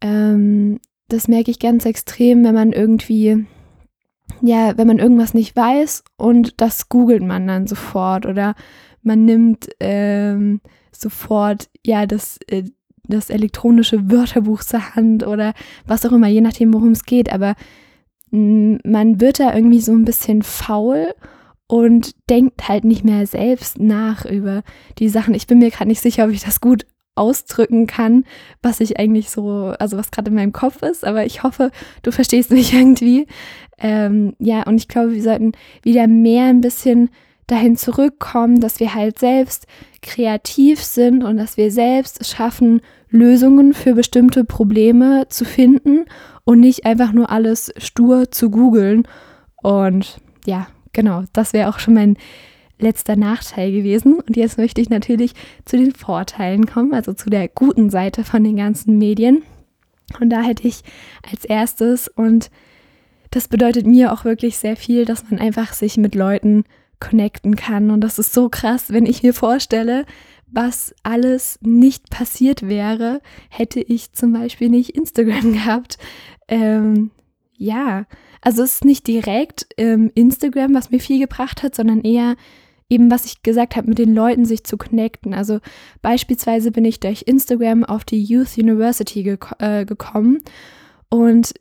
ähm, 0.00 0.80
das 1.08 1.28
merke 1.28 1.50
ich 1.50 1.58
ganz 1.58 1.84
extrem, 1.84 2.44
wenn 2.44 2.54
man 2.54 2.72
irgendwie, 2.72 3.46
ja, 4.40 4.76
wenn 4.76 4.86
man 4.86 4.98
irgendwas 4.98 5.34
nicht 5.34 5.54
weiß 5.56 6.04
und 6.16 6.60
das 6.60 6.88
googelt 6.88 7.22
man 7.22 7.46
dann 7.46 7.66
sofort 7.66 8.26
oder 8.26 8.54
man 9.02 9.24
nimmt 9.24 9.68
ähm, 9.80 10.60
sofort, 10.92 11.68
ja, 11.84 12.06
das, 12.06 12.38
äh, 12.48 12.64
das 13.12 13.30
elektronische 13.30 14.10
Wörterbuch 14.10 14.62
zur 14.62 14.94
Hand 14.94 15.26
oder 15.26 15.54
was 15.86 16.04
auch 16.04 16.12
immer, 16.12 16.28
je 16.28 16.40
nachdem, 16.40 16.72
worum 16.74 16.90
es 16.90 17.04
geht. 17.04 17.32
Aber 17.32 17.54
man 18.30 19.20
wird 19.20 19.40
da 19.40 19.54
irgendwie 19.54 19.80
so 19.80 19.92
ein 19.92 20.06
bisschen 20.06 20.42
faul 20.42 21.14
und 21.66 22.14
denkt 22.30 22.68
halt 22.68 22.84
nicht 22.84 23.04
mehr 23.04 23.26
selbst 23.26 23.78
nach 23.78 24.24
über 24.24 24.62
die 24.98 25.08
Sachen. 25.08 25.34
Ich 25.34 25.46
bin 25.46 25.58
mir 25.58 25.70
gerade 25.70 25.88
nicht 25.88 26.00
sicher, 26.00 26.24
ob 26.24 26.30
ich 26.30 26.42
das 26.42 26.60
gut 26.60 26.86
ausdrücken 27.14 27.86
kann, 27.86 28.24
was 28.62 28.80
ich 28.80 28.98
eigentlich 28.98 29.28
so, 29.30 29.74
also 29.78 29.98
was 29.98 30.10
gerade 30.10 30.30
in 30.30 30.34
meinem 30.34 30.52
Kopf 30.52 30.82
ist, 30.82 31.04
aber 31.04 31.26
ich 31.26 31.42
hoffe, 31.42 31.70
du 32.02 32.10
verstehst 32.10 32.50
mich 32.50 32.72
irgendwie. 32.74 33.26
Ähm, 33.78 34.34
ja, 34.38 34.62
und 34.62 34.76
ich 34.76 34.88
glaube, 34.88 35.12
wir 35.12 35.22
sollten 35.22 35.52
wieder 35.82 36.06
mehr 36.06 36.46
ein 36.46 36.60
bisschen 36.60 37.10
dahin 37.52 37.76
zurückkommen, 37.76 38.60
dass 38.60 38.80
wir 38.80 38.94
halt 38.94 39.18
selbst 39.18 39.66
kreativ 40.00 40.82
sind 40.82 41.22
und 41.22 41.36
dass 41.36 41.56
wir 41.56 41.70
selbst 41.70 42.26
schaffen, 42.26 42.80
Lösungen 43.10 43.74
für 43.74 43.94
bestimmte 43.94 44.44
Probleme 44.44 45.26
zu 45.28 45.44
finden 45.44 46.06
und 46.44 46.60
nicht 46.60 46.86
einfach 46.86 47.12
nur 47.12 47.30
alles 47.30 47.72
stur 47.76 48.30
zu 48.30 48.50
googeln. 48.50 49.06
Und 49.62 50.18
ja, 50.46 50.66
genau, 50.92 51.24
das 51.32 51.52
wäre 51.52 51.68
auch 51.68 51.78
schon 51.78 51.94
mein 51.94 52.16
letzter 52.78 53.16
Nachteil 53.16 53.70
gewesen. 53.70 54.18
Und 54.18 54.36
jetzt 54.36 54.58
möchte 54.58 54.80
ich 54.80 54.90
natürlich 54.90 55.34
zu 55.64 55.76
den 55.76 55.92
Vorteilen 55.92 56.66
kommen, 56.66 56.94
also 56.94 57.12
zu 57.12 57.30
der 57.30 57.48
guten 57.48 57.90
Seite 57.90 58.24
von 58.24 58.42
den 58.42 58.56
ganzen 58.56 58.98
Medien. 58.98 59.42
Und 60.20 60.30
da 60.30 60.40
hätte 60.40 60.66
ich 60.66 60.82
als 61.30 61.44
erstes, 61.44 62.08
und 62.08 62.50
das 63.30 63.48
bedeutet 63.48 63.86
mir 63.86 64.12
auch 64.12 64.24
wirklich 64.24 64.58
sehr 64.58 64.76
viel, 64.76 65.04
dass 65.04 65.30
man 65.30 65.38
einfach 65.38 65.74
sich 65.74 65.96
mit 65.98 66.14
Leuten 66.14 66.64
connecten 67.02 67.56
kann. 67.56 67.90
Und 67.90 68.00
das 68.00 68.18
ist 68.18 68.32
so 68.32 68.48
krass, 68.48 68.92
wenn 68.92 69.06
ich 69.06 69.22
mir 69.22 69.34
vorstelle, 69.34 70.06
was 70.46 70.94
alles 71.02 71.58
nicht 71.62 72.10
passiert 72.10 72.68
wäre, 72.68 73.20
hätte 73.48 73.80
ich 73.80 74.12
zum 74.12 74.32
Beispiel 74.32 74.68
nicht 74.68 74.90
Instagram 74.90 75.52
gehabt. 75.54 75.98
Ähm, 76.48 77.10
ja, 77.56 78.06
also 78.40 78.62
es 78.62 78.74
ist 78.74 78.84
nicht 78.84 79.06
direkt 79.06 79.66
ähm, 79.76 80.10
Instagram, 80.14 80.74
was 80.74 80.90
mir 80.90 81.00
viel 81.00 81.18
gebracht 81.18 81.62
hat, 81.62 81.74
sondern 81.74 82.02
eher 82.02 82.36
eben, 82.88 83.10
was 83.10 83.24
ich 83.24 83.42
gesagt 83.42 83.76
habe, 83.76 83.88
mit 83.88 83.98
den 83.98 84.14
Leuten 84.14 84.44
sich 84.44 84.64
zu 84.64 84.76
connecten. 84.76 85.32
Also 85.32 85.60
beispielsweise 86.02 86.70
bin 86.70 86.84
ich 86.84 87.00
durch 87.00 87.22
Instagram 87.26 87.84
auf 87.84 88.04
die 88.04 88.22
Youth 88.22 88.58
University 88.58 89.22
gek 89.22 89.52
äh, 89.58 89.84
gekommen 89.84 90.40
und 91.08 91.54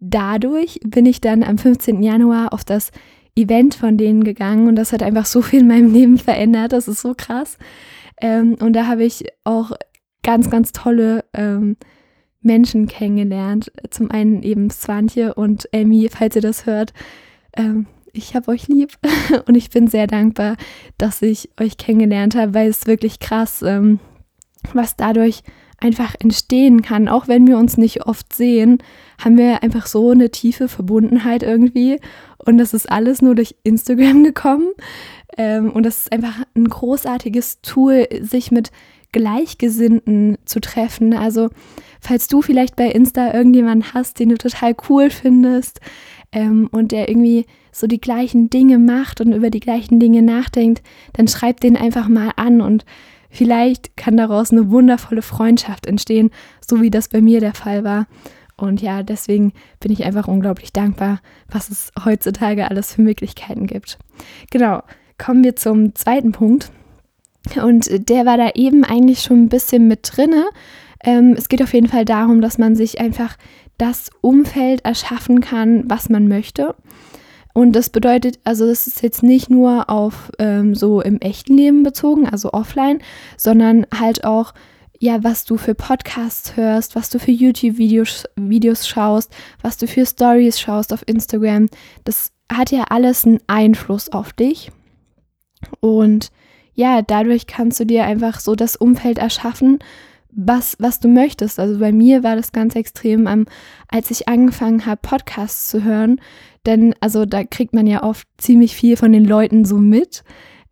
dadurch 0.00 0.80
bin 0.84 1.06
ich 1.06 1.20
dann 1.20 1.42
am 1.42 1.58
15. 1.58 2.02
Januar 2.02 2.52
auf 2.52 2.64
das 2.64 2.90
Event 3.36 3.74
von 3.74 3.98
denen 3.98 4.24
gegangen 4.24 4.66
und 4.66 4.76
das 4.76 4.92
hat 4.92 5.02
einfach 5.02 5.26
so 5.26 5.42
viel 5.42 5.60
in 5.60 5.68
meinem 5.68 5.92
Leben 5.92 6.18
verändert. 6.18 6.72
Das 6.72 6.88
ist 6.88 7.02
so 7.02 7.14
krass. 7.16 7.58
Ähm, 8.20 8.56
und 8.60 8.72
da 8.72 8.86
habe 8.86 9.04
ich 9.04 9.26
auch 9.44 9.72
ganz, 10.22 10.50
ganz 10.50 10.72
tolle 10.72 11.24
ähm, 11.34 11.76
Menschen 12.40 12.86
kennengelernt. 12.86 13.70
Zum 13.90 14.10
einen 14.10 14.42
eben 14.42 14.70
Swantje 14.70 15.34
und 15.34 15.68
Amy, 15.74 16.08
falls 16.10 16.36
ihr 16.36 16.42
das 16.42 16.64
hört. 16.66 16.94
Ähm, 17.56 17.86
ich 18.12 18.34
habe 18.34 18.50
euch 18.50 18.68
lieb 18.68 18.92
und 19.46 19.54
ich 19.54 19.70
bin 19.70 19.86
sehr 19.86 20.06
dankbar, 20.06 20.56
dass 20.96 21.20
ich 21.20 21.50
euch 21.60 21.76
kennengelernt 21.76 22.34
habe, 22.34 22.54
weil 22.54 22.68
es 22.68 22.86
wirklich 22.86 23.20
krass, 23.20 23.62
ähm, 23.62 24.00
was 24.72 24.96
dadurch 24.96 25.42
einfach 25.78 26.14
entstehen 26.18 26.80
kann. 26.80 27.08
Auch 27.08 27.28
wenn 27.28 27.46
wir 27.46 27.58
uns 27.58 27.76
nicht 27.76 28.06
oft 28.06 28.32
sehen, 28.32 28.78
haben 29.22 29.36
wir 29.36 29.62
einfach 29.62 29.86
so 29.86 30.10
eine 30.10 30.30
tiefe 30.30 30.68
Verbundenheit 30.68 31.42
irgendwie. 31.42 32.00
Und 32.46 32.58
das 32.58 32.72
ist 32.72 32.90
alles 32.90 33.20
nur 33.20 33.34
durch 33.34 33.56
Instagram 33.64 34.24
gekommen. 34.24 34.68
Ähm, 35.36 35.70
und 35.70 35.84
das 35.84 35.98
ist 35.98 36.12
einfach 36.12 36.44
ein 36.54 36.68
großartiges 36.68 37.60
Tool, 37.60 38.08
sich 38.22 38.50
mit 38.50 38.70
Gleichgesinnten 39.12 40.38
zu 40.44 40.60
treffen. 40.60 41.12
Also 41.12 41.50
falls 42.00 42.28
du 42.28 42.42
vielleicht 42.42 42.76
bei 42.76 42.88
Insta 42.90 43.32
irgendjemanden 43.32 43.94
hast, 43.94 44.18
den 44.18 44.30
du 44.30 44.38
total 44.38 44.74
cool 44.88 45.10
findest 45.10 45.80
ähm, 46.32 46.68
und 46.70 46.92
der 46.92 47.08
irgendwie 47.08 47.46
so 47.72 47.86
die 47.86 48.00
gleichen 48.00 48.48
Dinge 48.50 48.78
macht 48.78 49.20
und 49.20 49.32
über 49.32 49.50
die 49.50 49.60
gleichen 49.60 50.00
Dinge 50.00 50.22
nachdenkt, 50.22 50.82
dann 51.12 51.28
schreib 51.28 51.60
den 51.60 51.76
einfach 51.76 52.08
mal 52.08 52.32
an 52.36 52.60
und 52.60 52.84
vielleicht 53.30 53.96
kann 53.96 54.16
daraus 54.16 54.50
eine 54.50 54.70
wundervolle 54.70 55.22
Freundschaft 55.22 55.86
entstehen, 55.86 56.30
so 56.66 56.80
wie 56.80 56.90
das 56.90 57.08
bei 57.08 57.20
mir 57.20 57.40
der 57.40 57.54
Fall 57.54 57.84
war. 57.84 58.06
Und 58.56 58.80
ja, 58.80 59.02
deswegen 59.02 59.52
bin 59.80 59.92
ich 59.92 60.04
einfach 60.04 60.28
unglaublich 60.28 60.72
dankbar, 60.72 61.20
was 61.48 61.68
es 61.68 61.92
heutzutage 62.04 62.70
alles 62.70 62.94
für 62.94 63.02
Möglichkeiten 63.02 63.66
gibt. 63.66 63.98
Genau, 64.50 64.82
kommen 65.18 65.44
wir 65.44 65.56
zum 65.56 65.94
zweiten 65.94 66.32
Punkt. 66.32 66.70
Und 67.62 68.08
der 68.08 68.26
war 68.26 68.36
da 68.36 68.50
eben 68.54 68.84
eigentlich 68.84 69.20
schon 69.20 69.44
ein 69.44 69.48
bisschen 69.48 69.86
mit 69.86 70.10
drinne. 70.16 70.46
Ähm, 71.04 71.34
es 71.36 71.48
geht 71.48 71.62
auf 71.62 71.74
jeden 71.74 71.88
Fall 71.88 72.04
darum, 72.04 72.40
dass 72.40 72.58
man 72.58 72.74
sich 72.74 73.00
einfach 73.00 73.36
das 73.78 74.10
Umfeld 74.22 74.84
erschaffen 74.84 75.40
kann, 75.40 75.84
was 75.88 76.08
man 76.08 76.26
möchte. 76.26 76.74
Und 77.52 77.72
das 77.72 77.88
bedeutet, 77.88 78.38
also 78.44 78.66
das 78.66 78.86
ist 78.86 79.02
jetzt 79.02 79.22
nicht 79.22 79.48
nur 79.48 79.88
auf 79.88 80.30
ähm, 80.38 80.74
so 80.74 81.00
im 81.00 81.18
echten 81.20 81.56
Leben 81.56 81.82
bezogen, 81.84 82.28
also 82.28 82.52
offline, 82.52 83.00
sondern 83.38 83.86
halt 83.98 84.24
auch, 84.24 84.52
ja, 84.98 85.22
was 85.22 85.44
du 85.44 85.56
für 85.56 85.74
Podcasts 85.74 86.56
hörst, 86.56 86.96
was 86.96 87.10
du 87.10 87.18
für 87.18 87.30
YouTube-Videos 87.30 88.24
Videos 88.36 88.88
schaust, 88.88 89.34
was 89.62 89.76
du 89.76 89.86
für 89.86 90.06
Stories 90.06 90.60
schaust 90.60 90.92
auf 90.92 91.04
Instagram. 91.06 91.68
Das 92.04 92.32
hat 92.52 92.70
ja 92.70 92.84
alles 92.88 93.24
einen 93.24 93.40
Einfluss 93.46 94.10
auf 94.10 94.32
dich. 94.32 94.70
Und 95.80 96.30
ja, 96.74 97.02
dadurch 97.02 97.46
kannst 97.46 97.80
du 97.80 97.86
dir 97.86 98.04
einfach 98.04 98.40
so 98.40 98.54
das 98.54 98.76
Umfeld 98.76 99.18
erschaffen, 99.18 99.78
was, 100.30 100.76
was 100.78 101.00
du 101.00 101.08
möchtest. 101.08 101.58
Also 101.58 101.78
bei 101.78 101.92
mir 101.92 102.22
war 102.22 102.36
das 102.36 102.52
ganz 102.52 102.74
extrem, 102.76 103.26
ähm, 103.26 103.46
als 103.88 104.10
ich 104.10 104.28
angefangen 104.28 104.84
habe, 104.84 105.00
Podcasts 105.02 105.68
zu 105.70 105.82
hören. 105.82 106.20
Denn 106.66 106.94
also 107.00 107.24
da 107.24 107.44
kriegt 107.44 107.72
man 107.72 107.86
ja 107.86 108.02
oft 108.02 108.28
ziemlich 108.36 108.76
viel 108.76 108.96
von 108.96 109.12
den 109.12 109.24
Leuten 109.24 109.64
so 109.64 109.78
mit. 109.78 110.24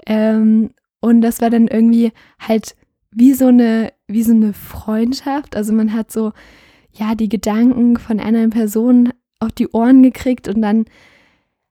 Ähm, 0.06 0.70
und 1.00 1.22
das 1.22 1.40
war 1.40 1.50
dann 1.50 1.68
irgendwie 1.68 2.12
halt 2.38 2.76
wie 3.14 3.32
so 3.32 3.46
eine, 3.46 3.92
wie 4.06 4.22
so 4.22 4.32
eine 4.32 4.52
Freundschaft. 4.52 5.56
Also 5.56 5.72
man 5.72 5.92
hat 5.92 6.10
so, 6.10 6.32
ja, 6.92 7.14
die 7.14 7.28
Gedanken 7.28 7.96
von 7.96 8.20
einer 8.20 8.48
Person 8.48 9.12
auf 9.40 9.52
die 9.52 9.68
Ohren 9.68 10.02
gekriegt 10.02 10.48
und 10.48 10.60
dann 10.62 10.84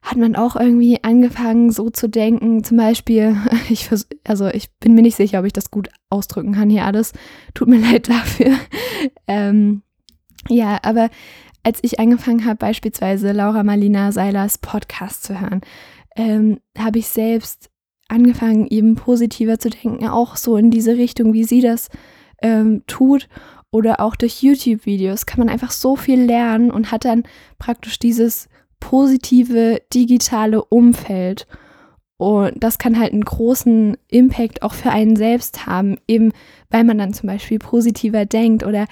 hat 0.02 0.18
man 0.18 0.36
auch 0.36 0.58
irgendwie 0.58 1.02
angefangen, 1.02 1.72
so 1.72 1.90
zu 1.90 2.10
denken. 2.10 2.64
Zum 2.64 2.78
Beispiel, 2.78 3.38
ich, 3.70 3.90
also 4.26 4.48
ich 4.48 4.70
bin 4.80 4.96
mir 4.96 5.02
nicht 5.02 5.16
sicher, 5.16 5.40
ob 5.40 5.46
ich 5.46 5.54
das 5.54 5.72
gut 5.72 5.90
ausdrücken 6.10 6.54
kann 6.54 6.70
hier 6.70 6.86
alles. 6.86 7.14
Tut 7.54 7.68
mir 7.68 7.80
leid 7.92 8.10
dafür. 8.10 8.54
ähm, 9.28 9.82
ja, 10.50 10.80
aber 10.84 11.10
als 11.64 11.80
ich 11.82 12.00
angefangen 12.00 12.46
habe, 12.46 12.58
beispielsweise 12.58 13.32
Laura 13.32 13.64
Marlina 13.64 14.12
Seilers 14.12 14.58
Podcast 14.58 15.24
zu 15.24 15.40
hören, 15.40 15.62
ähm, 16.18 16.60
habe 16.78 17.00
ich 17.00 17.08
selbst 17.08 17.70
angefangen, 18.14 18.68
eben 18.68 18.96
positiver 18.96 19.60
zu 19.60 19.70
denken, 19.70 20.08
auch 20.08 20.36
so 20.36 20.58
in 20.58 20.72
diese 20.72 20.98
Richtung, 20.98 21.34
wie 21.34 21.44
sie 21.44 21.62
das 21.62 21.90
ähm, 22.42 22.84
tut. 22.88 23.28
Oder 23.72 24.00
auch 24.00 24.16
durch 24.16 24.44
YouTube-Videos 24.44 25.26
kann 25.26 25.40
man 25.40 25.50
einfach 25.50 25.72
so 25.72 25.96
viel 25.96 26.22
lernen 26.22 26.70
und 26.70 26.92
hat 26.92 27.06
dann 27.06 27.24
praktisch 27.58 27.98
dieses 27.98 28.48
positive 28.80 29.82
digitale 29.94 30.64
Umfeld. 30.64 31.48
Und 32.18 32.64
das 32.64 32.78
kann 32.78 33.00
halt 33.00 33.14
einen 33.14 33.26
großen 33.26 33.98
Impact 34.10 34.62
auch 34.62 34.74
für 34.74 34.92
einen 34.92 35.16
selbst 35.16 35.66
haben, 35.66 35.98
eben 36.08 36.32
weil 36.70 36.84
man 36.84 36.98
dann 36.98 37.14
zum 37.14 37.28
Beispiel 37.28 37.60
positiver 37.60 38.26
denkt 38.26 38.64
oder 38.64 38.86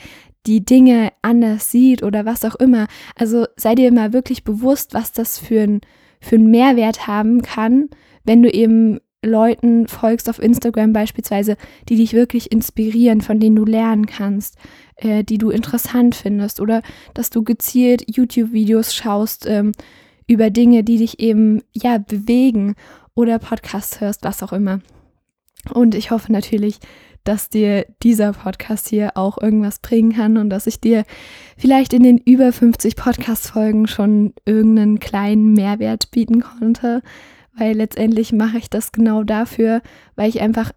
die 0.48 0.66
Dinge 0.66 1.12
anders 1.22 1.70
sieht 1.70 2.04
oder 2.04 2.25
was 2.25 2.44
auch 2.44 2.56
immer. 2.56 2.88
Also 3.16 3.46
sei 3.56 3.75
dir 3.75 3.92
mal 3.92 4.13
wirklich 4.13 4.44
bewusst, 4.44 4.94
was 4.94 5.12
das 5.12 5.38
für, 5.38 5.62
ein, 5.62 5.82
für 6.20 6.36
einen 6.36 6.50
Mehrwert 6.50 7.06
haben 7.06 7.42
kann, 7.42 7.90
wenn 8.24 8.42
du 8.42 8.50
eben 8.50 9.00
Leuten 9.24 9.88
folgst 9.88 10.30
auf 10.30 10.40
Instagram 10.40 10.94
beispielsweise, 10.94 11.56
die 11.90 11.96
dich 11.96 12.13
wirklich 12.13 12.51
inspirieren, 12.51 13.22
von 13.22 13.40
denen 13.40 13.56
du 13.56 13.66
lernen 13.66 14.08
kannst, 14.08 14.58
äh, 14.96 15.24
die 15.24 15.38
du 15.38 15.51
interessant 15.51 16.16
findest 16.16 16.60
oder 16.60 16.82
dass 17.13 17.30
du 17.30 17.44
gezielt 17.44 18.04
YouTube-Videos 18.08 18.96
schaust 18.96 19.46
ähm, 19.48 19.74
über 20.28 20.50
Dinge, 20.50 20.84
die 20.84 20.98
dich 20.98 21.20
eben 21.20 21.62
ja 21.72 22.00
bewegen 22.00 22.75
oder 23.13 23.38
Podcasts 23.38 24.01
hörst, 24.01 24.24
was 24.24 24.42
auch 24.42 24.54
immer. 24.54 24.80
Und 25.72 25.94
ich 25.94 26.10
hoffe 26.10 26.32
natürlich, 26.32 26.80
dass 27.24 27.50
dir 27.50 27.86
dieser 28.01 28.34
Podcast 28.34 28.90
hier 28.90 29.12
auch 29.16 29.38
irgendwas 29.40 29.78
bringen 29.78 30.13
kann 30.13 30.38
und 30.38 30.50
dass 30.50 30.66
ich 30.66 30.82
dir 30.82 31.04
vielleicht 31.56 31.94
in 31.94 32.01
den 32.01 32.18
über 32.18 32.51
50 32.51 32.96
Podcast-Folgen 32.96 33.86
schon 33.86 34.34
irgendeinen 34.46 35.00
kleinen 35.00 35.54
Mehrwert 35.54 36.10
bieten 36.10 36.42
konnte 36.42 37.04
weil 37.55 37.75
letztendlich 37.75 38.31
mache 38.31 38.58
ich 38.58 38.70
das 38.70 38.91
genau 38.91 39.24
dafür, 39.24 39.81
weil 40.15 40.29
ich 40.29 40.41
einfach 40.41 40.72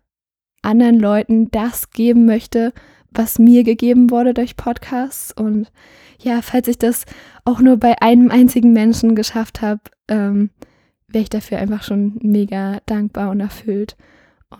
anderen 0.62 0.98
Leuten 0.98 1.50
das 1.50 1.90
geben 1.90 2.24
möchte, 2.24 2.72
was 3.10 3.38
mir 3.38 3.64
gegeben 3.64 4.10
wurde 4.10 4.34
durch 4.34 4.56
Podcasts. 4.56 5.32
Und 5.32 5.70
ja, 6.20 6.42
falls 6.42 6.68
ich 6.68 6.78
das 6.78 7.04
auch 7.44 7.60
nur 7.60 7.76
bei 7.76 8.00
einem 8.02 8.30
einzigen 8.30 8.72
Menschen 8.72 9.14
geschafft 9.14 9.62
habe, 9.62 9.80
ähm, 10.08 10.50
wäre 11.06 11.22
ich 11.22 11.30
dafür 11.30 11.58
einfach 11.58 11.82
schon 11.82 12.18
mega 12.22 12.80
dankbar 12.86 13.30
und 13.30 13.40
erfüllt. 13.40 13.96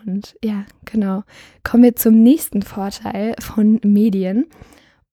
Und 0.05 0.37
ja, 0.43 0.65
genau. 0.85 1.23
Kommen 1.63 1.83
wir 1.83 1.97
zum 1.97 2.23
nächsten 2.23 2.63
Vorteil 2.63 3.35
von 3.41 3.81
Medien. 3.83 4.47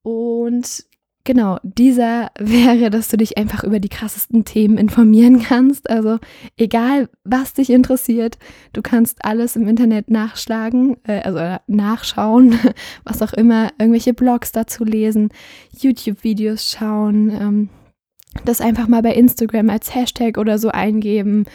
Und 0.04 0.86
Genau, 1.24 1.60
dieser 1.62 2.32
wäre, 2.40 2.90
dass 2.90 3.10
du 3.10 3.18
dich 3.18 3.38
einfach 3.38 3.64
über 3.64 3.80
die 3.80 3.90
krassesten 3.90 4.44
Themen 4.44 4.80
informieren 4.80 5.42
kannst. 5.44 5.88
Also 5.90 6.18
egal, 6.58 7.10
was 7.24 7.54
dich 7.54 7.70
interessiert, 7.70 8.40
du 8.74 8.82
kannst 8.82 9.24
alles 9.24 9.56
im 9.56 9.68
Internet 9.68 10.10
nachschlagen, 10.10 10.98
äh, 11.04 11.22
also 11.22 11.60
nachschauen, 11.68 12.58
was 13.04 13.22
auch 13.22 13.34
immer, 13.34 13.70
irgendwelche 13.78 14.16
Blogs 14.16 14.52
dazu 14.52 14.84
lesen, 14.84 15.30
YouTube-Videos 15.78 16.72
schauen, 16.72 17.30
ähm, 17.30 17.70
das 18.44 18.60
einfach 18.60 18.88
mal 18.88 19.04
bei 19.04 19.14
Instagram 19.14 19.70
als 19.70 19.94
Hashtag 19.94 20.40
oder 20.40 20.58
so 20.58 20.70
eingeben. 20.70 21.46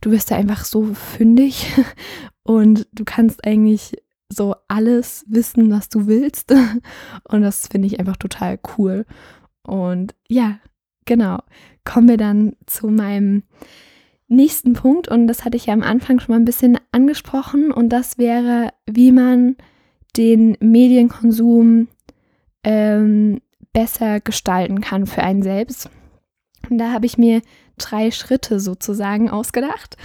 Du 0.00 0.12
wirst 0.12 0.30
da 0.30 0.36
einfach 0.36 0.64
so 0.64 0.94
fündig 0.94 1.66
und 2.44 2.86
du 2.92 3.04
kannst 3.04 3.44
eigentlich 3.44 3.96
so 4.28 4.54
alles 4.68 5.24
wissen, 5.28 5.70
was 5.70 5.88
du 5.88 6.06
willst. 6.06 6.52
Und 7.24 7.42
das 7.42 7.68
finde 7.68 7.86
ich 7.86 7.98
einfach 7.98 8.16
total 8.16 8.58
cool. 8.76 9.06
Und 9.62 10.14
ja, 10.28 10.58
genau. 11.04 11.38
Kommen 11.84 12.08
wir 12.08 12.16
dann 12.18 12.54
zu 12.66 12.88
meinem 12.88 13.42
nächsten 14.28 14.74
Punkt. 14.74 15.08
Und 15.08 15.26
das 15.26 15.44
hatte 15.44 15.56
ich 15.56 15.66
ja 15.66 15.74
am 15.74 15.82
Anfang 15.82 16.20
schon 16.20 16.34
mal 16.34 16.40
ein 16.40 16.44
bisschen 16.44 16.78
angesprochen. 16.92 17.72
Und 17.72 17.88
das 17.90 18.18
wäre, 18.18 18.70
wie 18.86 19.12
man 19.12 19.56
den 20.16 20.56
Medienkonsum 20.60 21.88
ähm, 22.64 23.40
besser 23.72 24.20
gestalten 24.20 24.80
kann 24.80 25.06
für 25.06 25.22
einen 25.22 25.42
selbst. 25.42 25.90
Und 26.68 26.78
da 26.78 26.92
habe 26.92 27.06
ich 27.06 27.16
mir 27.16 27.40
drei 27.78 28.10
Schritte 28.10 28.60
sozusagen 28.60 29.30
ausgedacht. 29.30 29.96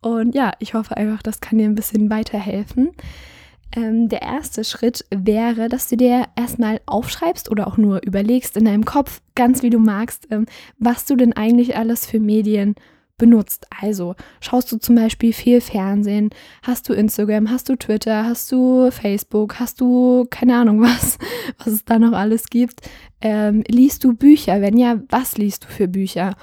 Und 0.00 0.34
ja, 0.34 0.52
ich 0.60 0.74
hoffe 0.74 0.96
einfach, 0.96 1.22
das 1.22 1.40
kann 1.40 1.58
dir 1.58 1.64
ein 1.64 1.74
bisschen 1.74 2.08
weiterhelfen. 2.10 2.92
Ähm, 3.74 4.08
der 4.08 4.22
erste 4.22 4.64
Schritt 4.64 5.04
wäre, 5.10 5.68
dass 5.68 5.88
du 5.88 5.96
dir 5.96 6.26
erstmal 6.36 6.80
aufschreibst 6.86 7.50
oder 7.50 7.66
auch 7.66 7.76
nur 7.76 8.02
überlegst 8.02 8.56
in 8.56 8.64
deinem 8.64 8.84
Kopf, 8.84 9.20
ganz 9.34 9.62
wie 9.62 9.70
du 9.70 9.78
magst, 9.78 10.28
ähm, 10.30 10.46
was 10.78 11.04
du 11.04 11.16
denn 11.16 11.32
eigentlich 11.32 11.76
alles 11.76 12.06
für 12.06 12.20
Medien 12.20 12.74
benutzt. 13.18 13.66
Also 13.80 14.14
schaust 14.40 14.70
du 14.72 14.78
zum 14.78 14.94
Beispiel 14.94 15.32
viel 15.32 15.60
Fernsehen, 15.60 16.30
hast 16.62 16.88
du 16.88 16.92
Instagram, 16.92 17.50
hast 17.50 17.68
du 17.68 17.76
Twitter, 17.76 18.24
hast 18.24 18.52
du 18.52 18.90
Facebook, 18.90 19.58
hast 19.58 19.80
du 19.80 20.26
keine 20.30 20.56
Ahnung 20.56 20.80
was, 20.82 21.18
was 21.58 21.68
es 21.68 21.84
da 21.84 21.98
noch 21.98 22.12
alles 22.12 22.48
gibt. 22.48 22.82
Ähm, 23.20 23.64
liest 23.68 24.04
du 24.04 24.14
Bücher? 24.14 24.60
Wenn 24.60 24.76
ja, 24.76 25.00
was 25.08 25.38
liest 25.38 25.64
du 25.64 25.68
für 25.68 25.88
Bücher? 25.88 26.36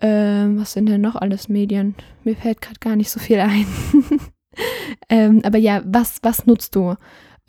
Ähm, 0.00 0.60
was 0.60 0.72
sind 0.72 0.86
denn 0.86 1.00
noch 1.00 1.16
alles 1.16 1.48
Medien? 1.48 1.94
Mir 2.24 2.36
fällt 2.36 2.60
gerade 2.60 2.80
gar 2.80 2.96
nicht 2.96 3.10
so 3.10 3.20
viel 3.20 3.40
ein. 3.40 3.66
ähm, 5.08 5.42
aber 5.44 5.58
ja, 5.58 5.82
was, 5.84 6.18
was 6.22 6.46
nutzt 6.46 6.74
du? 6.76 6.94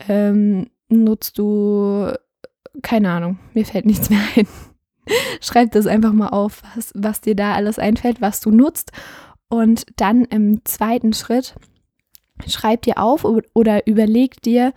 Ähm, 0.08 0.70
nutzt 0.88 1.38
du, 1.38 2.12
keine 2.82 3.10
Ahnung, 3.10 3.38
mir 3.54 3.64
fällt 3.64 3.86
nichts 3.86 4.10
mehr 4.10 4.20
ein. 4.36 4.46
Schreib 5.40 5.72
das 5.72 5.86
einfach 5.86 6.12
mal 6.12 6.28
auf, 6.28 6.62
was, 6.74 6.92
was 6.94 7.20
dir 7.20 7.34
da 7.34 7.54
alles 7.54 7.78
einfällt, 7.78 8.20
was 8.20 8.40
du 8.40 8.50
nutzt. 8.50 8.92
Und 9.48 9.86
dann 9.96 10.24
im 10.26 10.64
zweiten 10.64 11.12
Schritt 11.14 11.54
schreib 12.46 12.82
dir 12.82 12.98
auf 12.98 13.24
oder 13.24 13.86
überleg 13.86 14.42
dir, 14.42 14.72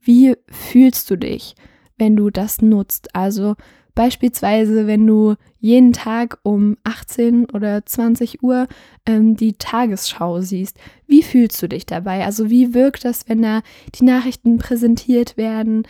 wie 0.00 0.36
fühlst 0.50 1.10
du 1.10 1.16
dich, 1.16 1.54
wenn 1.96 2.16
du 2.16 2.30
das 2.30 2.60
nutzt. 2.60 3.14
Also 3.14 3.54
Beispielsweise, 3.98 4.86
wenn 4.86 5.08
du 5.08 5.34
jeden 5.58 5.92
Tag 5.92 6.38
um 6.44 6.76
18 6.84 7.46
oder 7.46 7.84
20 7.84 8.44
Uhr 8.44 8.68
ähm, 9.06 9.34
die 9.34 9.54
Tagesschau 9.54 10.40
siehst, 10.40 10.78
wie 11.08 11.24
fühlst 11.24 11.60
du 11.60 11.68
dich 11.68 11.84
dabei? 11.84 12.24
Also 12.24 12.48
wie 12.48 12.74
wirkt 12.74 13.04
das, 13.04 13.28
wenn 13.28 13.42
da 13.42 13.62
die 13.96 14.04
Nachrichten 14.04 14.58
präsentiert 14.58 15.36
werden 15.36 15.82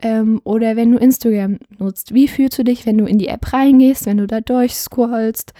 ähm, 0.00 0.40
oder 0.44 0.76
wenn 0.76 0.92
du 0.92 0.98
Instagram 0.98 1.58
nutzt? 1.76 2.14
Wie 2.14 2.28
fühlst 2.28 2.56
du 2.56 2.62
dich, 2.62 2.86
wenn 2.86 2.98
du 2.98 3.04
in 3.04 3.18
die 3.18 3.26
App 3.26 3.52
reingehst, 3.52 4.06
wenn 4.06 4.18
du 4.18 4.28
da 4.28 4.40
durchscrollst? 4.40 5.52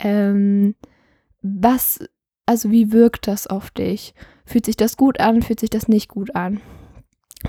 Ähm, 0.00 0.74
was, 1.40 1.98
also 2.44 2.72
wie 2.72 2.92
wirkt 2.92 3.26
das 3.26 3.46
auf 3.46 3.70
dich? 3.70 4.12
Fühlt 4.44 4.66
sich 4.66 4.76
das 4.76 4.98
gut 4.98 5.18
an? 5.18 5.40
Fühlt 5.40 5.60
sich 5.60 5.70
das 5.70 5.88
nicht 5.88 6.10
gut 6.10 6.36
an? 6.36 6.60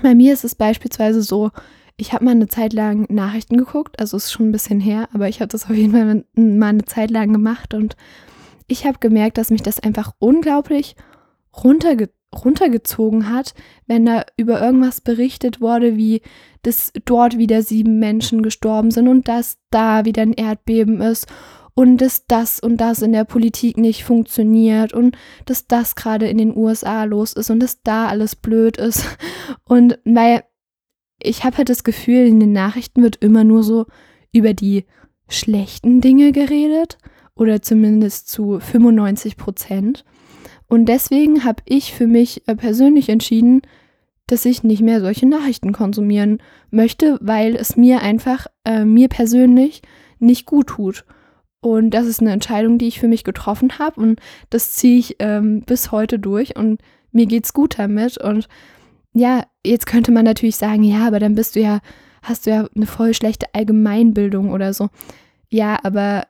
Bei 0.02 0.14
mir 0.14 0.32
ist 0.32 0.44
es 0.44 0.54
beispielsweise 0.54 1.20
so, 1.20 1.50
ich 1.96 2.12
habe 2.12 2.24
mal 2.24 2.32
eine 2.32 2.48
Zeit 2.48 2.72
lang 2.72 3.06
Nachrichten 3.08 3.56
geguckt, 3.56 3.98
also 3.98 4.16
ist 4.16 4.30
schon 4.30 4.48
ein 4.48 4.52
bisschen 4.52 4.80
her, 4.80 5.08
aber 5.12 5.28
ich 5.28 5.40
habe 5.40 5.48
das 5.48 5.64
auf 5.64 5.74
jeden 5.74 5.92
Fall 5.92 6.24
mal 6.34 6.68
eine 6.68 6.84
Zeit 6.84 7.10
lang 7.10 7.32
gemacht 7.32 7.74
und 7.74 7.96
ich 8.66 8.86
habe 8.86 8.98
gemerkt, 8.98 9.38
dass 9.38 9.50
mich 9.50 9.62
das 9.62 9.80
einfach 9.80 10.12
unglaublich 10.18 10.96
runterge 11.56 12.10
runtergezogen 12.34 13.30
hat, 13.30 13.54
wenn 13.86 14.04
da 14.04 14.26
über 14.36 14.60
irgendwas 14.60 15.00
berichtet 15.00 15.60
wurde, 15.60 15.96
wie 15.96 16.20
dass 16.62 16.92
dort 17.04 17.38
wieder 17.38 17.62
sieben 17.62 17.98
Menschen 17.98 18.42
gestorben 18.42 18.90
sind 18.90 19.08
und 19.08 19.28
dass 19.28 19.58
da 19.70 20.04
wieder 20.04 20.22
ein 20.22 20.32
Erdbeben 20.32 21.00
ist 21.00 21.28
und 21.74 21.98
dass 21.98 22.26
das 22.26 22.58
und 22.58 22.78
das 22.78 23.00
in 23.00 23.12
der 23.12 23.24
Politik 23.24 23.78
nicht 23.78 24.04
funktioniert 24.04 24.92
und 24.92 25.16
dass 25.46 25.66
das 25.66 25.94
gerade 25.94 26.26
in 26.26 26.36
den 26.36 26.54
USA 26.56 27.04
los 27.04 27.32
ist 27.32 27.48
und 27.48 27.60
dass 27.60 27.82
da 27.82 28.08
alles 28.08 28.34
blöd 28.34 28.76
ist. 28.76 29.04
Und 29.64 29.98
weil 30.04 30.42
ich 31.26 31.44
habe 31.44 31.58
halt 31.58 31.68
das 31.68 31.84
Gefühl, 31.84 32.26
in 32.26 32.40
den 32.40 32.52
Nachrichten 32.52 33.02
wird 33.02 33.16
immer 33.16 33.44
nur 33.44 33.62
so 33.62 33.86
über 34.32 34.54
die 34.54 34.84
schlechten 35.28 36.00
Dinge 36.00 36.32
geredet 36.32 36.98
oder 37.34 37.60
zumindest 37.62 38.28
zu 38.28 38.60
95 38.60 39.36
Prozent. 39.36 40.04
Und 40.68 40.86
deswegen 40.86 41.44
habe 41.44 41.62
ich 41.66 41.92
für 41.92 42.06
mich 42.06 42.46
äh, 42.48 42.56
persönlich 42.56 43.08
entschieden, 43.08 43.62
dass 44.26 44.44
ich 44.44 44.64
nicht 44.64 44.82
mehr 44.82 45.00
solche 45.00 45.26
Nachrichten 45.26 45.72
konsumieren 45.72 46.38
möchte, 46.70 47.18
weil 47.20 47.54
es 47.54 47.76
mir 47.76 48.02
einfach, 48.02 48.46
äh, 48.64 48.84
mir 48.84 49.08
persönlich 49.08 49.82
nicht 50.18 50.46
gut 50.46 50.68
tut. 50.68 51.04
Und 51.60 51.90
das 51.90 52.06
ist 52.06 52.20
eine 52.20 52.32
Entscheidung, 52.32 52.78
die 52.78 52.88
ich 52.88 52.98
für 52.98 53.08
mich 53.08 53.24
getroffen 53.24 53.78
habe 53.78 54.00
und 54.00 54.20
das 54.50 54.72
ziehe 54.72 54.98
ich 54.98 55.16
ähm, 55.18 55.62
bis 55.62 55.92
heute 55.92 56.18
durch 56.18 56.56
und 56.56 56.80
mir 57.12 57.26
geht's 57.26 57.52
gut 57.52 57.78
damit. 57.78 58.18
Und 58.18 58.48
ja, 59.16 59.44
jetzt 59.64 59.86
könnte 59.86 60.12
man 60.12 60.26
natürlich 60.26 60.56
sagen, 60.56 60.82
ja, 60.82 61.06
aber 61.06 61.18
dann 61.18 61.34
bist 61.34 61.56
du 61.56 61.60
ja, 61.60 61.80
hast 62.22 62.46
du 62.46 62.50
ja 62.50 62.68
eine 62.76 62.86
voll 62.86 63.14
schlechte 63.14 63.46
Allgemeinbildung 63.54 64.50
oder 64.50 64.74
so. 64.74 64.90
Ja, 65.48 65.78
aber 65.82 66.26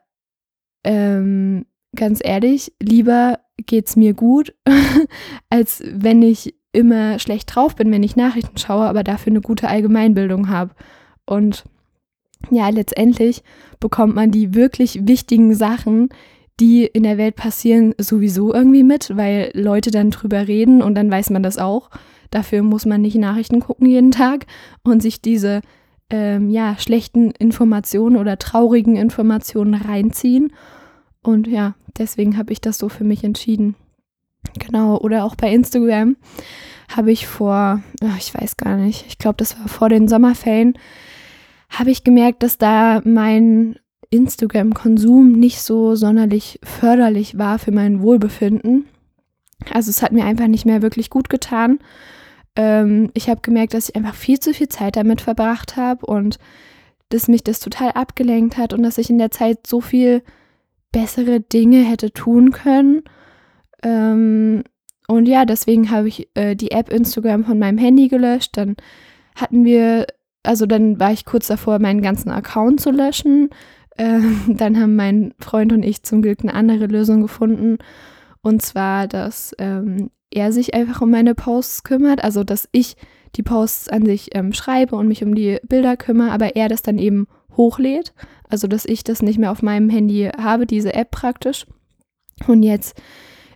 ähm, 0.84 1.66
ganz 1.96 2.20
ehrlich, 2.22 2.72
lieber 2.80 3.40
geht's 3.66 3.96
mir 3.96 4.14
gut, 4.14 4.54
als 5.50 5.82
wenn 5.84 6.22
ich 6.22 6.54
immer 6.70 7.18
schlecht 7.18 7.52
drauf 7.52 7.74
bin, 7.74 7.90
wenn 7.90 8.04
ich 8.04 8.14
Nachrichten 8.14 8.56
schaue, 8.56 8.84
aber 8.86 9.02
dafür 9.02 9.32
eine 9.32 9.40
gute 9.40 9.66
Allgemeinbildung 9.66 10.48
habe. 10.48 10.72
Und 11.24 11.64
ja, 12.50 12.68
letztendlich 12.68 13.42
bekommt 13.80 14.14
man 14.14 14.30
die 14.30 14.54
wirklich 14.54 15.08
wichtigen 15.08 15.54
Sachen, 15.54 16.10
die 16.60 16.84
in 16.84 17.02
der 17.02 17.18
Welt 17.18 17.34
passieren, 17.34 17.94
sowieso 17.98 18.54
irgendwie 18.54 18.84
mit, 18.84 19.16
weil 19.16 19.50
Leute 19.54 19.90
dann 19.90 20.10
drüber 20.12 20.46
reden 20.46 20.82
und 20.82 20.94
dann 20.94 21.10
weiß 21.10 21.30
man 21.30 21.42
das 21.42 21.58
auch. 21.58 21.90
Dafür 22.30 22.62
muss 22.62 22.86
man 22.86 23.02
nicht 23.02 23.16
Nachrichten 23.16 23.60
gucken 23.60 23.86
jeden 23.86 24.10
Tag 24.10 24.46
und 24.82 25.02
sich 25.02 25.20
diese 25.20 25.60
ähm, 26.10 26.50
ja, 26.50 26.76
schlechten 26.78 27.30
Informationen 27.32 28.16
oder 28.16 28.38
traurigen 28.38 28.96
Informationen 28.96 29.74
reinziehen. 29.74 30.52
Und 31.22 31.46
ja, 31.46 31.74
deswegen 31.98 32.36
habe 32.36 32.52
ich 32.52 32.60
das 32.60 32.78
so 32.78 32.88
für 32.88 33.04
mich 33.04 33.24
entschieden. 33.24 33.74
Genau, 34.58 34.98
oder 34.98 35.24
auch 35.24 35.34
bei 35.34 35.52
Instagram 35.52 36.16
habe 36.94 37.10
ich 37.10 37.26
vor, 37.26 37.82
ach, 38.02 38.18
ich 38.18 38.32
weiß 38.32 38.56
gar 38.56 38.76
nicht, 38.76 39.06
ich 39.08 39.18
glaube, 39.18 39.36
das 39.38 39.58
war 39.58 39.66
vor 39.66 39.88
den 39.88 40.06
Sommerferien, 40.06 40.78
habe 41.68 41.90
ich 41.90 42.04
gemerkt, 42.04 42.44
dass 42.44 42.58
da 42.58 43.00
mein 43.04 43.76
Instagram-Konsum 44.10 45.32
nicht 45.32 45.60
so 45.60 45.96
sonderlich 45.96 46.60
förderlich 46.62 47.38
war 47.38 47.58
für 47.58 47.72
mein 47.72 48.02
Wohlbefinden. 48.02 48.86
Also 49.72 49.90
es 49.90 50.02
hat 50.02 50.12
mir 50.12 50.24
einfach 50.24 50.48
nicht 50.48 50.66
mehr 50.66 50.82
wirklich 50.82 51.10
gut 51.10 51.28
getan. 51.28 51.78
Ähm, 52.56 53.10
ich 53.14 53.28
habe 53.28 53.40
gemerkt, 53.42 53.74
dass 53.74 53.88
ich 53.88 53.96
einfach 53.96 54.14
viel 54.14 54.40
zu 54.40 54.52
viel 54.54 54.68
Zeit 54.68 54.96
damit 54.96 55.20
verbracht 55.20 55.76
habe 55.76 56.06
und 56.06 56.38
dass 57.08 57.28
mich 57.28 57.44
das 57.44 57.60
total 57.60 57.92
abgelenkt 57.92 58.56
hat 58.56 58.72
und 58.72 58.82
dass 58.82 58.98
ich 58.98 59.10
in 59.10 59.18
der 59.18 59.30
Zeit 59.30 59.66
so 59.66 59.80
viel 59.80 60.22
bessere 60.92 61.40
Dinge 61.40 61.84
hätte 61.84 62.12
tun 62.12 62.50
können. 62.52 63.02
Ähm, 63.82 64.64
und 65.08 65.26
ja, 65.26 65.44
deswegen 65.44 65.90
habe 65.90 66.08
ich 66.08 66.28
äh, 66.34 66.56
die 66.56 66.72
App 66.72 66.90
Instagram 66.90 67.44
von 67.44 67.58
meinem 67.58 67.78
Handy 67.78 68.08
gelöscht. 68.08 68.56
Dann 68.56 68.76
hatten 69.36 69.64
wir, 69.64 70.06
also 70.42 70.66
dann 70.66 70.98
war 70.98 71.12
ich 71.12 71.24
kurz 71.24 71.46
davor, 71.46 71.78
meinen 71.78 72.02
ganzen 72.02 72.30
Account 72.30 72.80
zu 72.80 72.90
löschen. 72.90 73.50
Ähm, 73.98 74.40
dann 74.56 74.80
haben 74.80 74.96
mein 74.96 75.34
Freund 75.38 75.72
und 75.72 75.84
ich 75.84 76.02
zum 76.02 76.22
Glück 76.22 76.40
eine 76.42 76.54
andere 76.54 76.86
Lösung 76.86 77.22
gefunden. 77.22 77.78
Und 78.46 78.62
zwar, 78.62 79.08
dass 79.08 79.52
ähm, 79.58 80.08
er 80.30 80.52
sich 80.52 80.72
einfach 80.72 81.02
um 81.02 81.10
meine 81.10 81.34
Posts 81.34 81.82
kümmert, 81.82 82.22
also 82.22 82.44
dass 82.44 82.68
ich 82.70 82.94
die 83.34 83.42
Posts 83.42 83.88
an 83.88 84.06
sich 84.06 84.36
ähm, 84.36 84.52
schreibe 84.52 84.94
und 84.94 85.08
mich 85.08 85.24
um 85.24 85.34
die 85.34 85.58
Bilder 85.66 85.96
kümmere, 85.96 86.30
aber 86.30 86.54
er 86.54 86.68
das 86.68 86.82
dann 86.82 86.96
eben 87.00 87.26
hochlädt, 87.56 88.14
also 88.48 88.68
dass 88.68 88.84
ich 88.84 89.02
das 89.02 89.20
nicht 89.20 89.40
mehr 89.40 89.50
auf 89.50 89.62
meinem 89.62 89.90
Handy 89.90 90.30
habe, 90.40 90.64
diese 90.64 90.94
App 90.94 91.10
praktisch. 91.10 91.66
Und 92.46 92.62
jetzt 92.62 92.96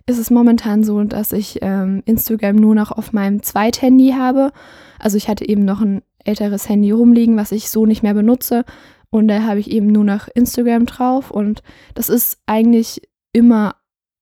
ist 0.07 0.17
es 0.17 0.29
momentan 0.29 0.83
so, 0.83 1.01
dass 1.05 1.31
ich 1.31 1.59
ähm, 1.61 2.03
Instagram 2.03 2.57
nur 2.57 2.75
noch 2.75 2.91
auf 2.91 3.13
meinem 3.13 3.41
Zweithandy 3.43 4.15
habe. 4.17 4.51
Also 4.99 5.15
ich 5.15 5.29
hatte 5.29 5.47
eben 5.47 5.63
noch 5.63 5.79
ein 5.79 6.01
älteres 6.25 6.67
Handy 6.67 6.91
rumliegen, 6.91 7.37
was 7.37 7.53
ich 7.53 7.69
so 7.69 7.85
nicht 7.85 8.03
mehr 8.03 8.13
benutze. 8.13 8.65
Und 9.09 9.29
da 9.29 9.43
habe 9.43 9.61
ich 9.61 9.71
eben 9.71 9.87
nur 9.87 10.03
noch 10.03 10.27
Instagram 10.27 10.85
drauf. 10.85 11.31
Und 11.31 11.63
das 11.95 12.09
ist 12.09 12.41
eigentlich 12.45 13.03
immer 13.31 13.75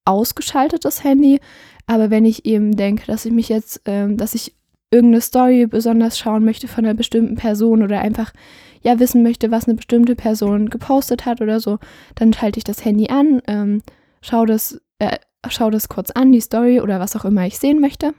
ausgeschaltet, 0.05 0.85
das 0.85 1.03
Handy. 1.03 1.39
Aber 1.87 2.09
wenn 2.09 2.25
ich 2.25 2.45
eben 2.45 2.75
denke, 2.75 3.05
dass 3.07 3.25
ich 3.25 3.31
mich 3.31 3.49
jetzt, 3.49 3.81
ähm, 3.85 4.17
dass 4.17 4.35
ich 4.35 4.55
irgendeine 4.91 5.21
Story 5.21 5.67
besonders 5.67 6.17
schauen 6.17 6.43
möchte 6.43 6.67
von 6.67 6.85
einer 6.85 6.93
bestimmten 6.93 7.35
Person 7.35 7.83
oder 7.83 7.99
einfach 8.01 8.33
ja 8.81 8.99
wissen 8.99 9.23
möchte, 9.23 9.51
was 9.51 9.67
eine 9.67 9.75
bestimmte 9.75 10.15
Person 10.15 10.69
gepostet 10.69 11.25
hat 11.25 11.41
oder 11.41 11.59
so, 11.59 11.79
dann 12.15 12.33
schalte 12.33 12.57
ich 12.57 12.63
das 12.63 12.85
Handy 12.85 13.07
an, 13.09 13.41
ähm, 13.47 13.81
schaue 14.21 14.47
das, 14.47 14.81
äh, 14.99 15.17
schau 15.47 15.69
das 15.69 15.89
kurz 15.89 16.11
an, 16.11 16.31
die 16.31 16.41
Story 16.41 16.79
oder 16.79 16.99
was 16.99 17.15
auch 17.15 17.25
immer 17.25 17.45
ich 17.45 17.59
sehen 17.59 17.81
möchte. 17.81 18.13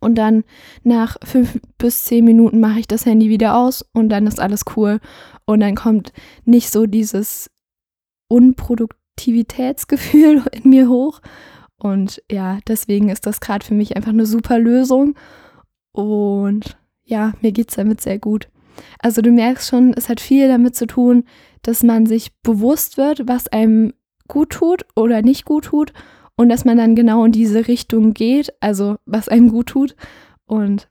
Und 0.00 0.16
dann 0.16 0.44
nach 0.82 1.16
fünf 1.22 1.60
bis 1.78 2.04
zehn 2.04 2.24
Minuten 2.24 2.60
mache 2.60 2.80
ich 2.80 2.88
das 2.88 3.04
Handy 3.04 3.28
wieder 3.28 3.56
aus 3.56 3.84
und 3.92 4.08
dann 4.08 4.26
ist 4.26 4.40
alles 4.40 4.62
cool. 4.76 5.00
Und 5.44 5.60
dann 5.60 5.74
kommt 5.74 6.12
nicht 6.44 6.70
so 6.70 6.86
dieses 6.86 7.50
Unproduktivitätsgefühl 9.16 10.42
in 10.52 10.70
mir 10.70 10.88
hoch 10.88 11.20
und 11.78 12.22
ja, 12.30 12.58
deswegen 12.68 13.08
ist 13.08 13.26
das 13.26 13.40
gerade 13.40 13.64
für 13.64 13.74
mich 13.74 13.96
einfach 13.96 14.12
eine 14.12 14.26
super 14.26 14.58
Lösung. 14.58 15.14
Und 15.92 16.78
ja, 17.04 17.34
mir 17.42 17.52
geht 17.52 17.70
es 17.70 17.76
damit 17.76 18.00
sehr 18.00 18.18
gut. 18.18 18.48
Also 18.98 19.22
du 19.22 19.30
merkst 19.30 19.68
schon, 19.68 19.92
es 19.94 20.08
hat 20.08 20.20
viel 20.20 20.48
damit 20.48 20.74
zu 20.74 20.86
tun, 20.86 21.24
dass 21.62 21.82
man 21.82 22.06
sich 22.06 22.34
bewusst 22.42 22.96
wird, 22.96 23.28
was 23.28 23.48
einem 23.48 23.92
gut 24.28 24.50
tut 24.50 24.86
oder 24.94 25.22
nicht 25.22 25.44
gut 25.44 25.66
tut 25.66 25.92
und 26.36 26.48
dass 26.48 26.64
man 26.64 26.76
dann 26.76 26.94
genau 26.94 27.24
in 27.24 27.32
diese 27.32 27.68
Richtung 27.68 28.12
geht, 28.14 28.52
also 28.60 28.96
was 29.06 29.28
einem 29.28 29.50
gut 29.50 29.68
tut. 29.68 29.96
Und 30.46 30.88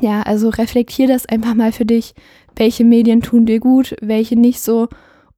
ja, 0.00 0.22
also 0.22 0.48
reflektier 0.50 1.08
das 1.08 1.26
einfach 1.26 1.54
mal 1.54 1.72
für 1.72 1.86
dich, 1.86 2.14
welche 2.56 2.84
Medien 2.84 3.22
tun 3.22 3.46
dir 3.46 3.60
gut, 3.60 3.96
welche 4.00 4.36
nicht 4.36 4.60
so 4.60 4.88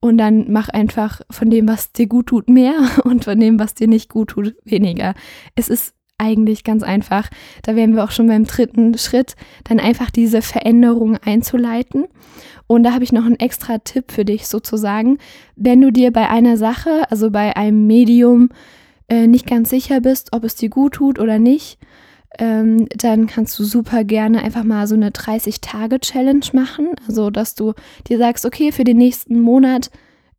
und 0.00 0.18
dann 0.18 0.50
mach 0.50 0.68
einfach 0.68 1.20
von 1.30 1.50
dem, 1.50 1.68
was 1.68 1.92
dir 1.92 2.06
gut 2.06 2.28
tut, 2.28 2.48
mehr 2.48 2.74
und 3.04 3.24
von 3.24 3.38
dem, 3.38 3.58
was 3.58 3.74
dir 3.74 3.88
nicht 3.88 4.08
gut 4.08 4.30
tut, 4.30 4.54
weniger. 4.64 5.14
Es 5.54 5.68
ist 5.68 5.94
eigentlich 6.18 6.64
ganz 6.64 6.82
einfach. 6.82 7.30
Da 7.62 7.76
wären 7.76 7.94
wir 7.94 8.04
auch 8.04 8.10
schon 8.10 8.26
beim 8.26 8.44
dritten 8.44 8.96
Schritt, 8.98 9.36
dann 9.64 9.80
einfach 9.80 10.10
diese 10.10 10.42
Veränderung 10.42 11.16
einzuleiten. 11.16 12.06
Und 12.66 12.84
da 12.84 12.92
habe 12.92 13.04
ich 13.04 13.12
noch 13.12 13.24
einen 13.24 13.40
extra 13.40 13.78
Tipp 13.78 14.12
für 14.12 14.24
dich 14.24 14.46
sozusagen. 14.46 15.18
Wenn 15.56 15.80
du 15.80 15.90
dir 15.90 16.12
bei 16.12 16.28
einer 16.28 16.56
Sache, 16.56 17.10
also 17.10 17.30
bei 17.30 17.56
einem 17.56 17.86
Medium, 17.86 18.50
äh, 19.08 19.26
nicht 19.26 19.46
ganz 19.46 19.70
sicher 19.70 20.00
bist, 20.00 20.32
ob 20.32 20.44
es 20.44 20.54
dir 20.54 20.68
gut 20.68 20.94
tut 20.94 21.18
oder 21.18 21.38
nicht, 21.38 21.78
ähm, 22.40 22.88
dann 22.96 23.26
kannst 23.26 23.58
du 23.58 23.64
super 23.64 24.02
gerne 24.02 24.42
einfach 24.42 24.64
mal 24.64 24.86
so 24.86 24.94
eine 24.94 25.10
30-Tage-Challenge 25.10 26.46
machen. 26.54 26.88
Also, 27.06 27.28
dass 27.28 27.54
du 27.54 27.74
dir 28.08 28.16
sagst, 28.16 28.46
okay, 28.46 28.72
für 28.72 28.84
den 28.84 28.96
nächsten 28.96 29.38
Monat 29.38 29.90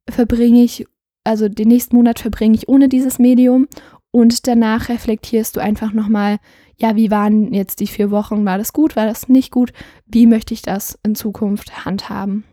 verbringe 0.10 0.64
ich, 0.64 0.88
also 1.24 1.48
den 1.48 1.68
nächsten 1.68 1.96
Monat 1.96 2.20
verbringe 2.20 2.56
ich 2.56 2.68
ohne 2.68 2.90
dieses 2.90 3.20
Medium 3.20 3.68
und 4.10 4.48
danach 4.48 4.90
reflektierst 4.90 5.56
du 5.56 5.60
einfach 5.60 5.94
nochmal, 5.94 6.40
ja, 6.76 6.96
wie 6.96 7.12
waren 7.12 7.54
jetzt 7.54 7.80
die 7.80 7.88
vier 7.88 8.10
Wochen? 8.10 8.46
War 8.46 8.58
das 8.58 8.74
gut? 8.74 8.96
War 8.96 9.06
das 9.06 9.30
nicht 9.30 9.52
gut? 9.52 9.72
Wie 10.08 10.26
möchte 10.26 10.56
ich 10.56 10.64
das 10.64 10.98
in 11.04 11.14
Zukunft 11.14 11.86
handhaben? 11.86 12.44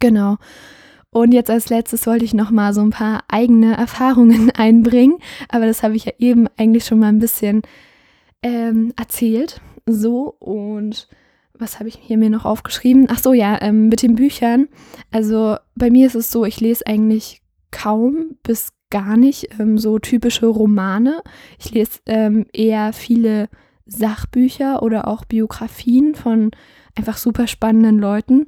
Genau. 0.00 0.36
Und 1.10 1.32
jetzt 1.32 1.48
als 1.48 1.70
letztes 1.70 2.08
wollte 2.08 2.24
ich 2.24 2.34
nochmal 2.34 2.74
so 2.74 2.80
ein 2.80 2.90
paar 2.90 3.22
eigene 3.28 3.76
Erfahrungen 3.78 4.50
einbringen, 4.50 5.18
aber 5.48 5.66
das 5.66 5.84
habe 5.84 5.94
ich 5.94 6.06
ja 6.06 6.12
eben 6.18 6.48
eigentlich 6.56 6.84
schon 6.84 6.98
mal 6.98 7.06
ein 7.06 7.20
bisschen 7.20 7.62
ähm, 8.42 8.92
erzählt. 8.96 9.60
So, 9.86 10.34
und 10.38 11.08
was 11.54 11.78
habe 11.78 11.88
ich 11.88 11.98
hier 12.00 12.18
mir 12.18 12.30
noch 12.30 12.44
aufgeschrieben? 12.44 13.06
Ach 13.10 13.18
so, 13.18 13.32
ja, 13.32 13.60
ähm, 13.60 13.88
mit 13.88 14.02
den 14.02 14.14
Büchern. 14.14 14.68
Also 15.10 15.56
bei 15.74 15.90
mir 15.90 16.06
ist 16.06 16.14
es 16.14 16.30
so, 16.30 16.44
ich 16.44 16.60
lese 16.60 16.86
eigentlich 16.86 17.42
kaum 17.70 18.36
bis 18.42 18.72
gar 18.90 19.16
nicht 19.16 19.48
ähm, 19.58 19.78
so 19.78 19.98
typische 19.98 20.46
Romane. 20.46 21.22
Ich 21.58 21.72
lese 21.72 22.00
ähm, 22.06 22.46
eher 22.52 22.92
viele 22.92 23.48
Sachbücher 23.86 24.82
oder 24.82 25.08
auch 25.08 25.24
Biografien 25.24 26.14
von 26.14 26.50
einfach 26.94 27.16
super 27.16 27.46
spannenden 27.46 27.98
Leuten. 27.98 28.46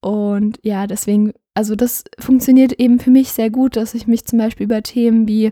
Und 0.00 0.58
ja, 0.62 0.86
deswegen, 0.86 1.32
also 1.54 1.74
das 1.74 2.04
funktioniert 2.18 2.72
eben 2.72 3.00
für 3.00 3.10
mich 3.10 3.30
sehr 3.30 3.50
gut, 3.50 3.76
dass 3.76 3.94
ich 3.94 4.06
mich 4.06 4.24
zum 4.24 4.38
Beispiel 4.38 4.64
über 4.64 4.82
Themen 4.82 5.26
wie 5.26 5.50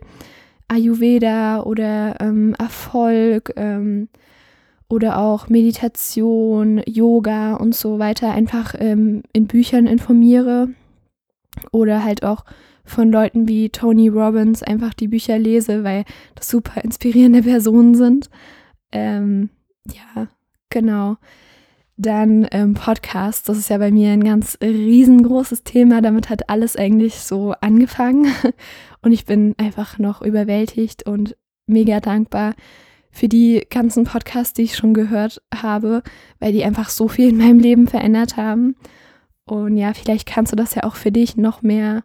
Ayurveda 0.68 1.62
oder 1.62 2.20
ähm, 2.20 2.54
Erfolg 2.58 3.52
ähm, 3.56 4.08
oder 4.88 5.18
auch 5.18 5.48
Meditation, 5.48 6.82
Yoga 6.86 7.54
und 7.54 7.74
so 7.74 7.98
weiter 7.98 8.32
einfach 8.32 8.74
ähm, 8.78 9.22
in 9.32 9.46
Büchern 9.46 9.86
informiere 9.86 10.68
oder 11.72 12.04
halt 12.04 12.24
auch 12.24 12.44
von 12.84 13.10
Leuten 13.10 13.48
wie 13.48 13.70
Tony 13.70 14.08
Robbins 14.08 14.62
einfach 14.62 14.94
die 14.94 15.08
Bücher 15.08 15.38
lese, 15.38 15.82
weil 15.82 16.04
das 16.34 16.48
super 16.48 16.82
inspirierende 16.82 17.42
Personen 17.42 17.94
sind. 17.94 18.30
Ähm, 18.92 19.50
ja, 19.92 20.28
genau. 20.70 21.16
Dann 21.98 22.46
ähm, 22.50 22.74
Podcast, 22.74 23.48
das 23.48 23.56
ist 23.56 23.70
ja 23.70 23.78
bei 23.78 23.90
mir 23.90 24.10
ein 24.10 24.24
ganz 24.24 24.58
riesengroßes 24.62 25.64
Thema. 25.64 26.02
Damit 26.02 26.28
hat 26.28 26.50
alles 26.50 26.76
eigentlich 26.76 27.20
so 27.20 27.52
angefangen. 27.60 28.26
Und 29.02 29.12
ich 29.12 29.24
bin 29.24 29.54
einfach 29.56 29.98
noch 29.98 30.20
überwältigt 30.20 31.06
und 31.06 31.36
mega 31.66 32.00
dankbar 32.00 32.54
für 33.12 33.28
die 33.28 33.64
ganzen 33.70 34.04
Podcasts, 34.04 34.52
die 34.52 34.62
ich 34.62 34.76
schon 34.76 34.94
gehört 34.94 35.40
habe, 35.54 36.02
weil 36.40 36.52
die 36.52 36.64
einfach 36.64 36.90
so 36.90 37.06
viel 37.06 37.28
in 37.28 37.38
meinem 37.38 37.60
Leben 37.60 37.86
verändert 37.86 38.36
haben. 38.36 38.74
Und 39.44 39.76
ja, 39.76 39.94
vielleicht 39.94 40.26
kannst 40.26 40.52
du 40.52 40.56
das 40.56 40.74
ja 40.74 40.82
auch 40.82 40.96
für 40.96 41.12
dich 41.12 41.36
noch 41.36 41.62
mehr 41.62 42.02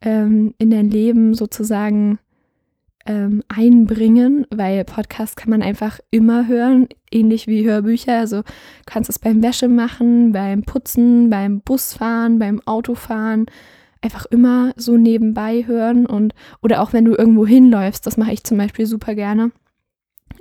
ähm, 0.00 0.54
in 0.58 0.70
dein 0.70 0.90
Leben 0.90 1.34
sozusagen 1.34 2.18
ähm, 3.06 3.42
einbringen, 3.48 4.46
weil 4.50 4.84
Podcast 4.84 5.36
kann 5.36 5.50
man 5.50 5.62
einfach 5.62 6.00
immer 6.10 6.46
hören, 6.46 6.88
ähnlich 7.10 7.46
wie 7.46 7.64
Hörbücher. 7.64 8.18
Also 8.18 8.42
kannst 8.86 9.10
es 9.10 9.18
beim 9.18 9.42
Wäsche 9.42 9.68
machen, 9.68 10.32
beim 10.32 10.62
Putzen, 10.62 11.30
beim 11.30 11.60
Busfahren, 11.60 12.38
beim 12.38 12.60
Autofahren, 12.66 13.46
einfach 14.02 14.26
immer 14.26 14.72
so 14.76 14.96
nebenbei 14.96 15.64
hören 15.66 16.06
und 16.06 16.34
oder 16.62 16.82
auch 16.82 16.92
wenn 16.92 17.04
du 17.04 17.14
irgendwo 17.14 17.46
hinläufst, 17.46 18.06
das 18.06 18.16
mache 18.16 18.32
ich 18.32 18.44
zum 18.44 18.58
Beispiel 18.58 18.86
super 18.86 19.14
gerne. 19.14 19.52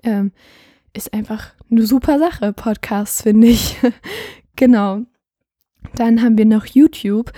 Ähm, 0.03 0.31
ist 0.93 1.13
einfach 1.13 1.53
eine 1.69 1.85
super 1.85 2.19
Sache, 2.19 2.53
Podcast, 2.53 3.23
finde 3.23 3.47
ich. 3.47 3.77
genau. 4.55 5.03
Dann 5.95 6.21
haben 6.21 6.37
wir 6.37 6.45
noch 6.45 6.65
YouTube. 6.65 7.31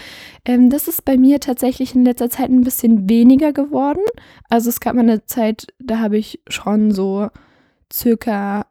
Ähm, 0.45 0.69
das 0.69 0.87
ist 0.87 1.05
bei 1.05 1.17
mir 1.17 1.39
tatsächlich 1.39 1.95
in 1.95 2.05
letzter 2.05 2.29
Zeit 2.29 2.49
ein 2.49 2.63
bisschen 2.63 3.09
weniger 3.09 3.53
geworden. 3.53 4.03
Also 4.49 4.69
es 4.69 4.79
gab 4.79 4.95
mal 4.95 5.01
eine 5.01 5.25
Zeit, 5.25 5.67
da 5.79 5.99
habe 5.99 6.17
ich 6.17 6.41
schon 6.47 6.91
so 6.91 7.29
circa 7.91 8.67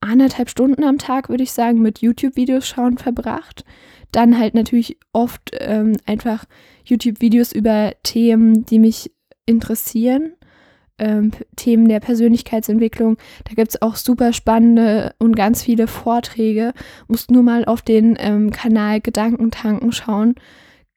anderthalb 0.00 0.48
Stunden 0.48 0.84
am 0.84 0.98
Tag, 0.98 1.28
würde 1.28 1.42
ich 1.42 1.52
sagen, 1.52 1.80
mit 1.82 2.00
YouTube-Videos 2.00 2.66
schauen 2.66 2.98
verbracht. 2.98 3.64
Dann 4.12 4.38
halt 4.38 4.54
natürlich 4.54 4.98
oft 5.12 5.50
ähm, 5.58 5.96
einfach 6.06 6.44
YouTube-Videos 6.84 7.52
über 7.52 7.92
Themen, 8.02 8.64
die 8.64 8.78
mich 8.78 9.12
interessieren 9.46 10.32
ähm, 11.00 11.32
Themen 11.56 11.88
der 11.88 11.98
Persönlichkeitsentwicklung. 11.98 13.16
Da 13.44 13.54
gibt 13.54 13.70
es 13.70 13.82
auch 13.82 13.96
super 13.96 14.32
spannende 14.32 15.14
und 15.18 15.34
ganz 15.34 15.62
viele 15.62 15.88
Vorträge. 15.88 16.72
Musst 17.08 17.30
nur 17.30 17.42
mal 17.42 17.64
auf 17.64 17.82
den 17.82 18.16
ähm, 18.20 18.50
Kanal 18.50 19.00
Gedankentanken 19.00 19.90
schauen. 19.90 20.34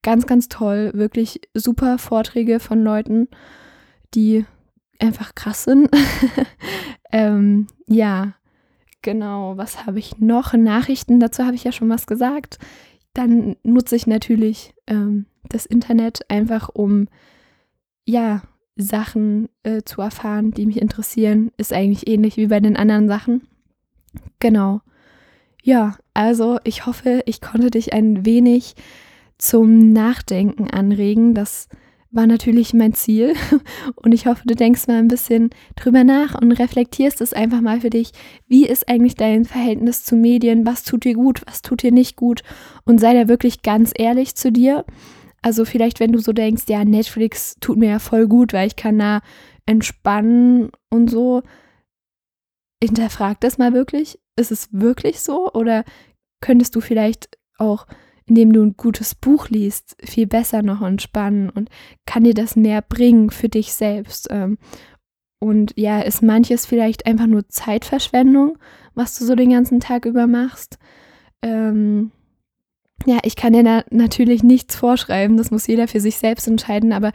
Ganz, 0.04 0.28
ganz 0.28 0.50
toll. 0.50 0.92
Wirklich 0.94 1.42
super 1.54 1.98
Vorträge 1.98 2.60
von 2.60 2.84
Leuten, 2.84 3.30
die 4.14 4.46
einfach 5.00 5.34
krass 5.34 5.64
sind. 5.64 5.90
ähm, 7.12 7.68
ja, 7.88 8.34
genau. 9.02 9.58
Was 9.58 9.86
habe 9.86 10.00
ich 10.00 10.20
noch? 10.20 10.54
Nachrichten, 10.54 11.20
dazu 11.20 11.46
habe 11.46 11.56
ich 11.56 11.64
ja 11.64 11.72
schon 11.72 11.90
was 11.90 12.06
gesagt. 12.06 12.60
Dann 13.14 13.56
nutze 13.64 13.96
ich 13.96 14.06
natürlich 14.06 14.74
ähm, 14.88 15.28
das 15.48 15.66
Internet 15.66 16.30
einfach 16.30 16.70
um 16.74 17.08
ja, 18.06 18.42
Sachen 18.76 19.50
äh, 19.64 19.82
zu 19.84 20.02
erfahren, 20.02 20.52
die 20.52 20.66
mich 20.66 20.82
interessieren, 20.82 21.52
ist 21.58 21.74
eigentlich 21.74 22.08
ähnlich 22.08 22.38
wie 22.38 22.48
bei 22.48 22.60
den 22.60 22.76
anderen 22.76 23.08
Sachen. 23.08 23.48
Genau. 24.40 24.82
Ja, 25.62 25.96
also 26.14 26.60
ich 26.64 26.86
hoffe, 26.86 27.22
ich 27.26 27.40
konnte 27.40 27.70
dich 27.70 27.94
ein 27.94 28.26
wenig 28.26 28.76
zum 29.38 29.94
Nachdenken 29.94 30.70
anregen. 30.70 31.34
Das 31.34 31.68
war 32.12 32.28
natürlich 32.28 32.74
mein 32.74 32.94
Ziel. 32.94 33.34
Und 33.96 34.14
ich 34.14 34.26
hoffe, 34.28 34.44
du 34.46 34.56
denkst 34.56 34.88
mal 34.88 35.00
ein 35.00 35.08
bisschen 35.08 35.50
drüber 35.76 36.04
nach 36.04 36.40
und 36.40 36.52
reflektierst 36.52 37.22
es 37.22 37.34
einfach 37.34 37.60
mal 37.60 37.82
für 37.82 37.90
dich. 37.90 38.12
Wie 38.48 38.68
ist 38.68 38.88
eigentlich 38.88 39.16
dein 39.16 39.46
Verhältnis 39.46 40.04
zu 40.04 40.16
Medien? 40.16 40.66
Was 40.66 40.84
tut 40.84 41.06
dir 41.06 41.16
gut? 41.16 41.42
Was 41.48 41.62
tut 41.62 41.82
dir 41.82 41.92
nicht 41.92 42.16
gut? 42.16 42.44
Und 42.86 43.00
sei 43.00 43.14
da 43.14 43.28
wirklich 43.28 43.64
ganz 43.64 43.92
ehrlich 43.96 44.36
zu 44.36 44.52
dir. 44.52 44.86
Also 45.44 45.66
vielleicht, 45.66 46.00
wenn 46.00 46.14
du 46.14 46.20
so 46.20 46.32
denkst, 46.32 46.64
ja, 46.70 46.84
Netflix 46.86 47.56
tut 47.60 47.78
mir 47.78 47.90
ja 47.90 48.00
voll 48.00 48.28
gut, 48.28 48.54
weil 48.54 48.66
ich 48.66 48.78
kann 48.78 48.98
da 48.98 49.22
entspannen 49.66 50.72
und 50.90 51.10
so. 51.10 51.44
Hinterfrag 52.82 53.40
das 53.42 53.58
mal 53.58 53.74
wirklich. 53.74 54.20
Ist 54.38 54.52
es 54.52 54.70
wirklich 54.72 55.20
so? 55.20 55.52
Oder 55.52 55.84
könntest 56.42 56.76
du 56.76 56.82
vielleicht 56.82 57.38
auch, 57.58 57.86
indem 58.26 58.54
du 58.54 58.64
ein 58.64 58.78
gutes 58.78 59.16
Buch 59.16 59.50
liest, 59.50 59.98
viel 60.02 60.28
besser 60.28 60.64
noch 60.64 60.82
entspannen 60.82 61.50
und 61.50 61.70
kann 62.06 62.24
dir 62.24 62.34
das 62.34 62.56
mehr 62.56 62.82
bringen 62.82 63.30
für 63.30 63.50
dich 63.50 63.74
selbst? 63.74 64.30
Ähm, 64.32 64.58
und 65.40 65.74
ja, 65.76 66.00
ist 66.00 66.24
manches 66.24 66.66
vielleicht 66.66 67.06
einfach 67.06 67.28
nur 67.28 67.50
Zeitverschwendung, 67.50 68.58
was 68.96 69.20
du 69.20 69.26
so 69.26 69.36
den 69.36 69.50
ganzen 69.50 69.82
Tag 69.82 70.06
über 70.06 70.26
machst? 70.26 70.80
Ähm, 71.42 72.12
ja, 73.06 73.18
ich 73.24 73.36
kann 73.36 73.54
dir 73.54 73.64
na 73.64 73.84
natürlich 73.90 74.44
nichts 74.44 74.76
vorschreiben, 74.76 75.38
das 75.38 75.52
muss 75.52 75.68
jeder 75.68 75.88
für 75.88 76.00
sich 76.00 76.18
selbst 76.18 76.48
entscheiden, 76.48 76.94
aber 76.94 77.12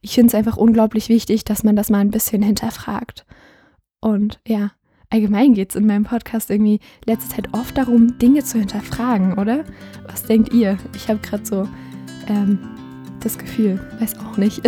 ich 0.00 0.14
finde 0.14 0.28
es 0.28 0.34
einfach 0.34 0.56
unglaublich 0.56 1.08
wichtig, 1.08 1.44
dass 1.44 1.64
man 1.64 1.76
das 1.76 1.90
mal 1.90 1.98
ein 1.98 2.10
bisschen 2.10 2.42
hinterfragt. 2.42 3.24
Und 4.00 4.40
ja, 4.46 4.72
allgemein 5.10 5.54
geht 5.54 5.70
es 5.70 5.76
in 5.76 5.86
meinem 5.86 6.04
Podcast 6.04 6.50
irgendwie 6.50 6.80
letzte 7.06 7.34
Zeit 7.36 7.48
oft 7.52 7.76
darum, 7.76 8.18
Dinge 8.18 8.44
zu 8.44 8.58
hinterfragen, 8.58 9.34
oder? 9.38 9.64
Was 10.06 10.24
denkt 10.24 10.52
ihr? 10.52 10.78
Ich 10.94 11.08
habe 11.08 11.20
gerade 11.20 11.44
so 11.44 11.68
ähm, 12.28 12.58
das 13.20 13.38
Gefühl, 13.38 13.80
weiß 14.00 14.18
auch 14.20 14.36
nicht. 14.36 14.60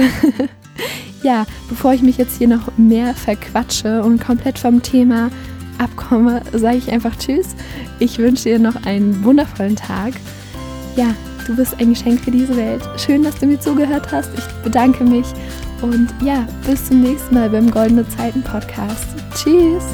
ja, 1.23 1.47
bevor 1.69 1.93
ich 1.93 2.03
mich 2.03 2.19
jetzt 2.19 2.39
hier 2.39 2.49
noch 2.49 2.77
mehr 2.77 3.15
verquatsche 3.15 4.03
und 4.03 4.21
komplett 4.21 4.59
vom 4.59 4.83
Thema 4.83 5.31
abkomme, 5.79 6.43
sage 6.53 6.77
ich 6.77 6.91
einfach 6.91 7.17
Tschüss. 7.17 7.55
Ich 7.99 8.19
wünsche 8.19 8.45
dir 8.45 8.59
noch 8.59 8.85
einen 8.85 9.25
wundervollen 9.25 9.77
Tag 9.77 10.15
ja, 10.97 11.15
du 11.47 11.57
bist 11.57 11.79
ein 11.79 11.91
Geschenk 11.91 12.21
für 12.21 12.31
diese 12.31 12.57
Welt. 12.57 12.83
Schön, 12.97 13.23
dass 13.23 13.39
du 13.39 13.47
mir 13.47 13.59
zugehört 13.59 14.11
hast. 14.11 14.31
Ich 14.37 14.47
bedanke 14.63 15.05
mich 15.05 15.27
und 15.83 16.09
ja, 16.23 16.47
bis 16.67 16.87
zum 16.87 17.03
nächsten 17.03 17.35
Mal 17.35 17.51
beim 17.51 17.71
Goldene 17.71 18.09
Zeiten 18.09 18.43
Podcast. 18.43 19.07
Tschüss. 19.35 19.85